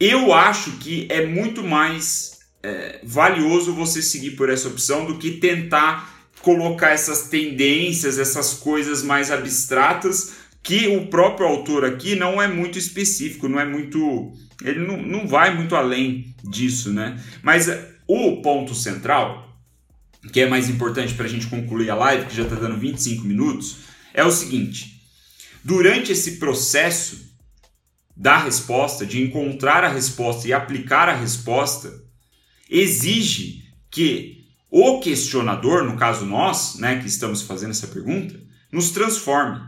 Eu 0.00 0.32
acho 0.32 0.78
que 0.78 1.06
é 1.10 1.26
muito 1.26 1.62
mais 1.62 2.39
é, 2.62 3.00
valioso 3.02 3.74
você 3.74 4.02
seguir 4.02 4.32
por 4.32 4.50
essa 4.50 4.68
opção 4.68 5.06
do 5.06 5.18
que 5.18 5.32
tentar 5.32 6.28
colocar 6.42 6.90
essas 6.90 7.28
tendências, 7.28 8.18
essas 8.18 8.54
coisas 8.54 9.02
mais 9.02 9.30
abstratas, 9.30 10.34
que 10.62 10.88
o 10.88 11.06
próprio 11.06 11.46
autor 11.46 11.84
aqui 11.84 12.14
não 12.14 12.40
é 12.40 12.46
muito 12.46 12.78
específico, 12.78 13.48
não 13.48 13.58
é 13.60 13.64
muito. 13.64 14.32
Ele 14.62 14.80
não, 14.80 14.96
não 14.96 15.26
vai 15.26 15.54
muito 15.54 15.74
além 15.74 16.34
disso, 16.44 16.92
né? 16.92 17.18
Mas 17.42 17.68
o 18.06 18.42
ponto 18.42 18.74
central, 18.74 19.56
que 20.32 20.40
é 20.40 20.48
mais 20.48 20.68
importante 20.68 21.14
para 21.14 21.24
a 21.24 21.28
gente 21.28 21.46
concluir 21.46 21.90
a 21.90 21.94
live, 21.94 22.26
que 22.26 22.36
já 22.36 22.42
está 22.42 22.56
dando 22.56 22.78
25 22.78 23.24
minutos, 23.24 23.78
é 24.12 24.22
o 24.24 24.30
seguinte: 24.30 25.02
durante 25.64 26.12
esse 26.12 26.32
processo 26.32 27.30
da 28.14 28.36
resposta, 28.36 29.06
de 29.06 29.22
encontrar 29.22 29.82
a 29.82 29.88
resposta 29.88 30.46
e 30.46 30.52
aplicar 30.52 31.08
a 31.08 31.14
resposta, 31.14 31.90
exige 32.70 33.64
que 33.90 34.46
o 34.70 35.00
questionador, 35.00 35.84
no 35.84 35.96
caso 35.96 36.24
nós, 36.24 36.76
né, 36.76 37.00
que 37.00 37.08
estamos 37.08 37.42
fazendo 37.42 37.72
essa 37.72 37.88
pergunta, 37.88 38.40
nos 38.70 38.90
transforme. 38.92 39.60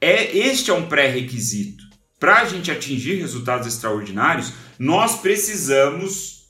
É 0.00 0.36
este 0.36 0.70
é 0.70 0.74
um 0.74 0.88
pré-requisito. 0.88 1.82
Para 2.18 2.42
a 2.42 2.44
gente 2.44 2.70
atingir 2.70 3.16
resultados 3.16 3.66
extraordinários, 3.66 4.52
nós 4.78 5.20
precisamos 5.20 6.42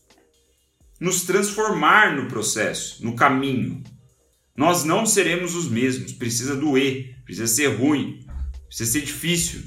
nos 1.00 1.22
transformar 1.22 2.14
no 2.14 2.28
processo, 2.28 3.02
no 3.02 3.16
caminho. 3.16 3.82
Nós 4.54 4.84
não 4.84 5.06
seremos 5.06 5.54
os 5.54 5.68
mesmos. 5.68 6.12
Precisa 6.12 6.54
doer, 6.54 7.16
precisa 7.24 7.46
ser 7.46 7.68
ruim, 7.68 8.24
precisa 8.68 8.92
ser 8.92 9.00
difícil. 9.00 9.62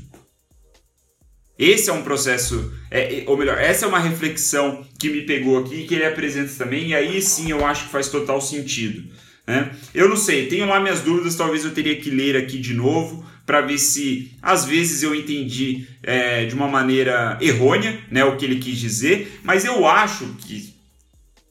Esse 1.58 1.90
é 1.90 1.94
um 1.94 2.04
processo, 2.04 2.74
é, 2.92 3.24
ou 3.28 3.38
melhor, 3.38 3.58
essa 3.58 3.86
é 3.86 3.88
uma 3.88 4.00
reflexão 4.00 4.86
que 5.00 5.10
me 5.10 5.22
pegou 5.22 5.58
aqui 5.58 5.86
que 5.86 5.96
ele 5.96 6.06
apresenta 6.06 6.52
também, 6.58 6.90
e 6.90 6.96
aí 6.96 7.22
sim 7.22 7.50
eu 7.50 7.66
acho 7.66 7.86
que 7.86 7.92
faz 7.92 8.10
total 8.10 8.42
sentido. 8.42 9.04
Né? 9.48 9.72
Eu 9.94 10.10
não 10.10 10.18
sei, 10.18 10.48
tenho 10.48 10.68
lá 10.68 10.80
minhas 10.80 11.02
dúvidas, 11.02 11.36
talvez 11.36 11.64
eu 11.64 11.72
teria 11.72 11.96
que 11.96 12.10
ler 12.10 12.36
aqui 12.36 12.58
de 12.58 12.74
novo 12.74 13.26
para 13.46 13.62
ver 13.62 13.78
se 13.78 14.32
às 14.42 14.66
vezes 14.66 15.04
eu 15.04 15.14
entendi 15.16 15.88
é, 16.04 16.46
de 16.46 16.56
uma 16.56 16.68
maneira 16.68 17.38
errônea 17.40 18.02
né, 18.12 18.26
o 18.26 18.36
que 18.36 18.44
ele 18.44 18.58
quis 18.58 18.78
dizer, 18.78 19.40
mas 19.44 19.64
eu 19.64 19.88
acho 19.88 20.26
que 20.46 20.74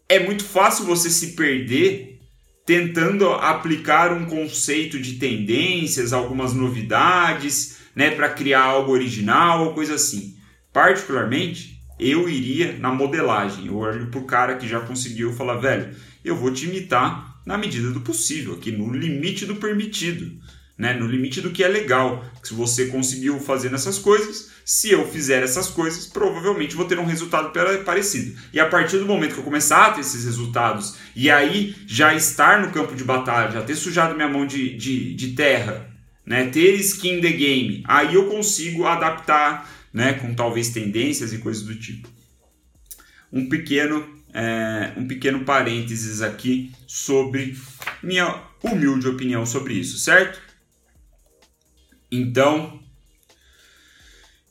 é 0.08 0.18
muito 0.18 0.44
fácil 0.44 0.84
você 0.84 1.08
se 1.08 1.28
perder 1.28 2.20
tentando 2.66 3.30
aplicar 3.30 4.12
um 4.12 4.24
conceito 4.24 4.98
de 4.98 5.14
tendências, 5.14 6.12
algumas 6.12 6.52
novidades 6.52 7.83
né, 7.94 8.10
para 8.10 8.28
criar 8.28 8.62
algo 8.62 8.92
original 8.92 9.66
ou 9.66 9.74
coisa 9.74 9.94
assim. 9.94 10.36
Particularmente, 10.72 11.80
eu 11.98 12.28
iria 12.28 12.76
na 12.78 12.92
modelagem. 12.92 13.66
Eu 13.66 13.76
olho 13.76 14.08
pro 14.08 14.24
cara 14.24 14.56
que 14.56 14.66
já 14.66 14.80
conseguiu 14.80 15.32
falar, 15.32 15.56
velho, 15.56 15.94
eu 16.24 16.36
vou 16.36 16.52
te 16.52 16.66
imitar 16.66 17.40
na 17.46 17.58
medida 17.58 17.90
do 17.90 18.00
possível, 18.00 18.54
aqui 18.54 18.72
no 18.72 18.92
limite 18.92 19.44
do 19.44 19.56
permitido, 19.56 20.32
né? 20.78 20.94
No 20.94 21.06
limite 21.06 21.40
do 21.40 21.50
que 21.50 21.62
é 21.62 21.68
legal. 21.68 22.24
Se 22.42 22.54
você 22.54 22.86
conseguiu 22.86 23.38
fazer 23.38 23.72
essas 23.72 23.98
coisas, 23.98 24.50
se 24.64 24.90
eu 24.90 25.06
fizer 25.06 25.42
essas 25.42 25.68
coisas, 25.68 26.06
provavelmente 26.06 26.74
vou 26.74 26.86
ter 26.86 26.98
um 26.98 27.04
resultado 27.04 27.52
parecido. 27.84 28.36
E 28.52 28.58
a 28.58 28.66
partir 28.66 28.98
do 28.98 29.06
momento 29.06 29.34
que 29.34 29.40
eu 29.40 29.44
começar 29.44 29.86
a 29.86 29.90
ter 29.92 30.00
esses 30.00 30.24
resultados 30.24 30.96
e 31.14 31.30
aí 31.30 31.76
já 31.86 32.14
estar 32.14 32.60
no 32.62 32.72
campo 32.72 32.96
de 32.96 33.04
batalha, 33.04 33.52
já 33.52 33.62
ter 33.62 33.76
sujado 33.76 34.14
minha 34.14 34.28
mão 34.28 34.46
de, 34.46 34.74
de, 34.76 35.14
de 35.14 35.28
terra, 35.32 35.93
né, 36.26 36.46
ter 36.46 36.74
skin 36.76 37.20
the 37.20 37.30
game, 37.30 37.82
aí 37.86 38.14
eu 38.14 38.26
consigo 38.28 38.86
adaptar, 38.86 39.70
né, 39.92 40.14
com 40.14 40.34
talvez 40.34 40.70
tendências 40.70 41.32
e 41.32 41.38
coisas 41.38 41.62
do 41.62 41.74
tipo. 41.74 42.08
Um 43.32 43.48
pequeno, 43.48 44.08
é, 44.32 44.92
um 44.96 45.06
pequeno 45.06 45.44
parênteses 45.44 46.22
aqui 46.22 46.72
sobre 46.86 47.56
minha 48.02 48.42
humilde 48.62 49.08
opinião 49.08 49.44
sobre 49.44 49.74
isso, 49.74 49.98
certo? 49.98 50.40
Então, 52.10 52.80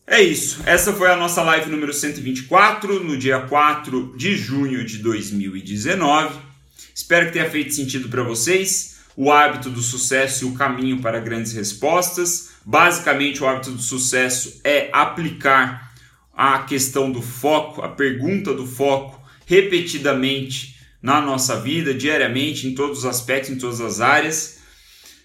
é 0.05 0.21
isso. 0.21 0.61
Essa 0.65 0.93
foi 0.93 1.09
a 1.09 1.15
nossa 1.15 1.41
live 1.41 1.71
número 1.71 1.93
124, 1.93 3.03
no 3.03 3.17
dia 3.17 3.41
4 3.41 4.15
de 4.17 4.35
junho 4.35 4.85
de 4.85 4.97
2019. 4.99 6.39
Espero 6.93 7.27
que 7.27 7.33
tenha 7.33 7.49
feito 7.49 7.73
sentido 7.73 8.09
para 8.09 8.21
vocês 8.21 8.92
o 9.15 9.31
hábito 9.31 9.69
do 9.69 9.81
sucesso 9.81 10.43
e 10.43 10.47
o 10.47 10.53
caminho 10.53 10.99
para 10.99 11.19
grandes 11.19 11.53
respostas. 11.53 12.51
Basicamente, 12.65 13.43
o 13.43 13.47
hábito 13.47 13.71
do 13.71 13.81
sucesso 13.81 14.59
é 14.63 14.89
aplicar 14.91 15.93
a 16.35 16.59
questão 16.59 17.11
do 17.11 17.21
foco, 17.21 17.81
a 17.81 17.89
pergunta 17.89 18.53
do 18.53 18.65
foco, 18.65 19.21
repetidamente 19.45 20.75
na 21.01 21.21
nossa 21.21 21.59
vida, 21.59 21.93
diariamente, 21.93 22.67
em 22.67 22.73
todos 22.73 22.99
os 22.99 23.05
aspectos, 23.05 23.51
em 23.51 23.57
todas 23.57 23.81
as 23.81 24.01
áreas. 24.01 24.63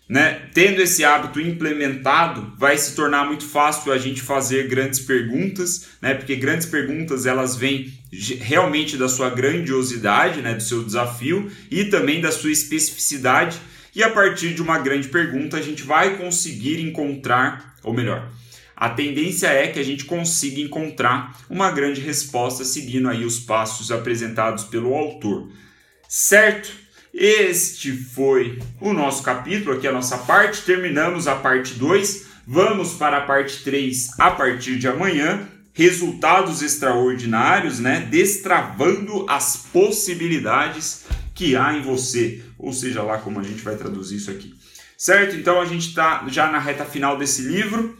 Né? 0.09 0.48
Tendo 0.53 0.81
esse 0.81 1.05
hábito 1.05 1.40
implementado, 1.40 2.53
vai 2.59 2.77
se 2.77 2.94
tornar 2.94 3.27
muito 3.27 3.44
fácil 3.44 3.92
a 3.92 3.98
gente 3.98 4.20
fazer 4.20 4.66
grandes 4.66 5.01
perguntas, 5.01 5.87
né? 6.01 6.14
porque 6.14 6.35
grandes 6.35 6.66
perguntas 6.66 7.27
elas 7.27 7.57
vêm 7.57 7.92
realmente 8.40 8.96
da 8.96 9.09
sua 9.09 9.31
grandiosidade, 9.31 10.40
né? 10.40 10.55
do 10.55 10.62
seu 10.62 10.83
desafio 10.83 11.51
e 11.70 11.85
também 11.85 12.20
da 12.20 12.33
sua 12.33 12.51
especificidade 12.51 13.61
e 13.98 14.02
a 14.04 14.11
partir 14.11 14.54
de 14.54 14.62
uma 14.62 14.78
grande 14.78 15.08
pergunta, 15.08 15.56
a 15.56 15.61
gente 15.61 15.82
vai 15.82 16.16
conseguir 16.16 16.80
encontrar, 16.80 17.74
ou 17.82 17.92
melhor, 17.92 18.30
a 18.76 18.90
tendência 18.90 19.48
é 19.48 19.66
que 19.66 19.80
a 19.80 19.82
gente 19.82 20.04
consiga 20.04 20.61
encontrar 20.61 21.37
uma 21.50 21.72
grande 21.72 22.00
resposta 22.00 22.64
seguindo 22.64 23.08
aí 23.08 23.24
os 23.24 23.40
passos 23.40 23.90
apresentados 23.90 24.62
pelo 24.62 24.94
autor. 24.94 25.50
Certo? 26.08 26.70
Este 27.12 27.90
foi 27.90 28.61
o 28.80 28.92
nosso 28.92 29.24
capítulo, 29.24 29.76
aqui 29.76 29.88
a 29.88 29.92
nossa 29.92 30.18
parte. 30.18 30.62
Terminamos 30.62 31.26
a 31.26 31.34
parte 31.34 31.74
2. 31.74 32.26
Vamos 32.46 32.92
para 32.92 33.16
a 33.16 33.22
parte 33.22 33.64
3 33.64 34.11
a 34.20 34.30
partir 34.30 34.78
de 34.78 34.87
amanhã. 34.87 35.48
Resultados 35.72 36.62
extraordinários, 36.62 37.80
né? 37.80 38.06
Destravando 38.08 39.26
as 39.28 39.56
possibilidades 39.72 41.04
que 41.38 41.55
há 41.55 41.72
em 41.72 41.83
você, 41.83 42.42
ou 42.59 42.72
seja 42.72 43.01
lá 43.01 43.18
como 43.18 43.38
a 43.38 43.44
gente 43.44 43.62
vai 43.62 43.77
traduzir 43.77 44.16
isso 44.16 44.29
aqui. 44.29 44.53
Certo? 44.96 45.37
Então 45.37 45.61
a 45.61 45.64
gente 45.64 45.87
está 45.87 46.27
já 46.27 46.51
na 46.51 46.59
reta 46.59 46.85
final 46.85 47.16
desse 47.16 47.42
livro. 47.42 47.96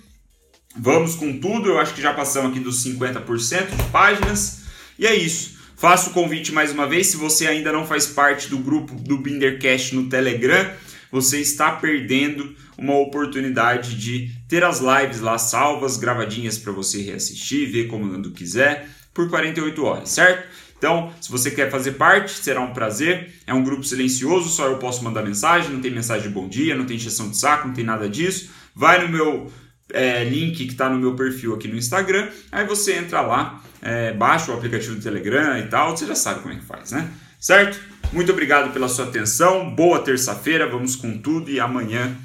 Vamos 0.77 1.15
com 1.15 1.39
tudo, 1.39 1.69
eu 1.69 1.79
acho 1.79 1.95
que 1.95 2.03
já 2.03 2.13
passamos 2.13 2.51
aqui 2.51 2.59
dos 2.59 2.85
50% 2.85 3.77
de 3.77 3.91
páginas. 3.93 4.63
E 4.99 5.07
é 5.07 5.15
isso. 5.15 5.57
Faço 5.77 6.11
o 6.11 6.13
convite 6.13 6.51
mais 6.51 6.73
uma 6.73 6.89
vez, 6.89 7.07
se 7.07 7.17
você 7.17 7.47
ainda 7.47 7.71
não 7.71 7.87
faz 7.87 8.09
parte 8.09 8.49
do 8.49 8.59
grupo 8.59 8.97
do 8.97 9.17
Bindercast 9.17 9.95
no 9.95 10.09
Telegram, 10.09 10.69
você 11.13 11.39
está 11.39 11.71
perdendo 11.71 12.57
uma 12.77 12.99
oportunidade 12.99 13.95
de 13.97 14.33
ter 14.49 14.65
as 14.65 14.81
lives 14.81 15.21
lá 15.21 15.39
salvas, 15.39 15.97
gravadinhas 15.97 16.59
para 16.59 16.73
você 16.73 17.01
reassistir, 17.03 17.71
ver 17.71 17.87
como 17.87 18.11
quando 18.11 18.33
quiser, 18.33 18.89
por 19.15 19.31
48 19.31 19.85
horas, 19.85 20.09
certo? 20.09 20.49
Então, 20.79 21.13
se 21.21 21.31
você 21.31 21.51
quer 21.51 21.71
fazer 21.71 21.93
parte, 21.93 22.31
será 22.31 22.61
um 22.61 22.73
prazer. 22.73 23.35
É 23.47 23.53
um 23.53 23.63
grupo 23.63 23.83
silencioso, 23.83 24.49
só 24.49 24.67
eu 24.67 24.79
posso 24.79 25.05
mandar 25.05 25.23
mensagem, 25.23 25.73
não 25.73 25.81
tem 25.81 25.91
mensagem 25.91 26.29
de 26.29 26.35
bom 26.35 26.49
dia, 26.49 26.75
não 26.75 26.87
tem 26.87 26.97
injeção 26.97 27.29
de 27.29 27.37
saco, 27.37 27.67
não 27.67 27.75
tem 27.75 27.85
nada 27.85 28.09
disso. 28.09 28.51
Vai 28.75 29.05
no 29.05 29.09
meu 29.09 29.51
é, 29.93 30.25
link 30.25 30.57
que 30.57 30.73
está 30.73 30.89
no 30.89 30.99
meu 30.99 31.15
perfil 31.15 31.55
aqui 31.55 31.69
no 31.69 31.77
Instagram, 31.77 32.29
aí 32.53 32.67
você 32.67 32.95
entra 32.95 33.21
lá, 33.21 33.63
é, 33.83 34.13
baixa 34.13 34.53
o 34.53 34.55
aplicativo 34.55 34.97
do 34.97 35.03
Telegram 35.03 35.59
e 35.59 35.67
tal, 35.67 35.97
você 35.97 36.07
já 36.07 36.15
sabe 36.15 36.41
como 36.41 36.55
é 36.55 36.57
que 36.59 36.65
faz, 36.65 36.93
né? 36.93 37.11
Certo? 37.41 37.81
Muito 38.13 38.33
obrigado 38.33 38.73
pela 38.73 38.89
sua 38.89 39.07
atenção, 39.07 39.75
boa 39.75 40.01
terça-feira, 40.01 40.69
vamos 40.69 40.97
com 40.97 41.19
tudo 41.19 41.51
e 41.51 41.61
amanhã 41.61 42.17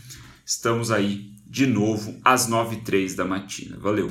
estamos 0.46 0.92
aí 0.92 1.32
de 1.46 1.68
novo 1.68 2.20
às 2.24 2.50
9h03 2.50 3.16
da 3.16 3.26
matina. 3.26 3.78
Valeu! 3.80 4.10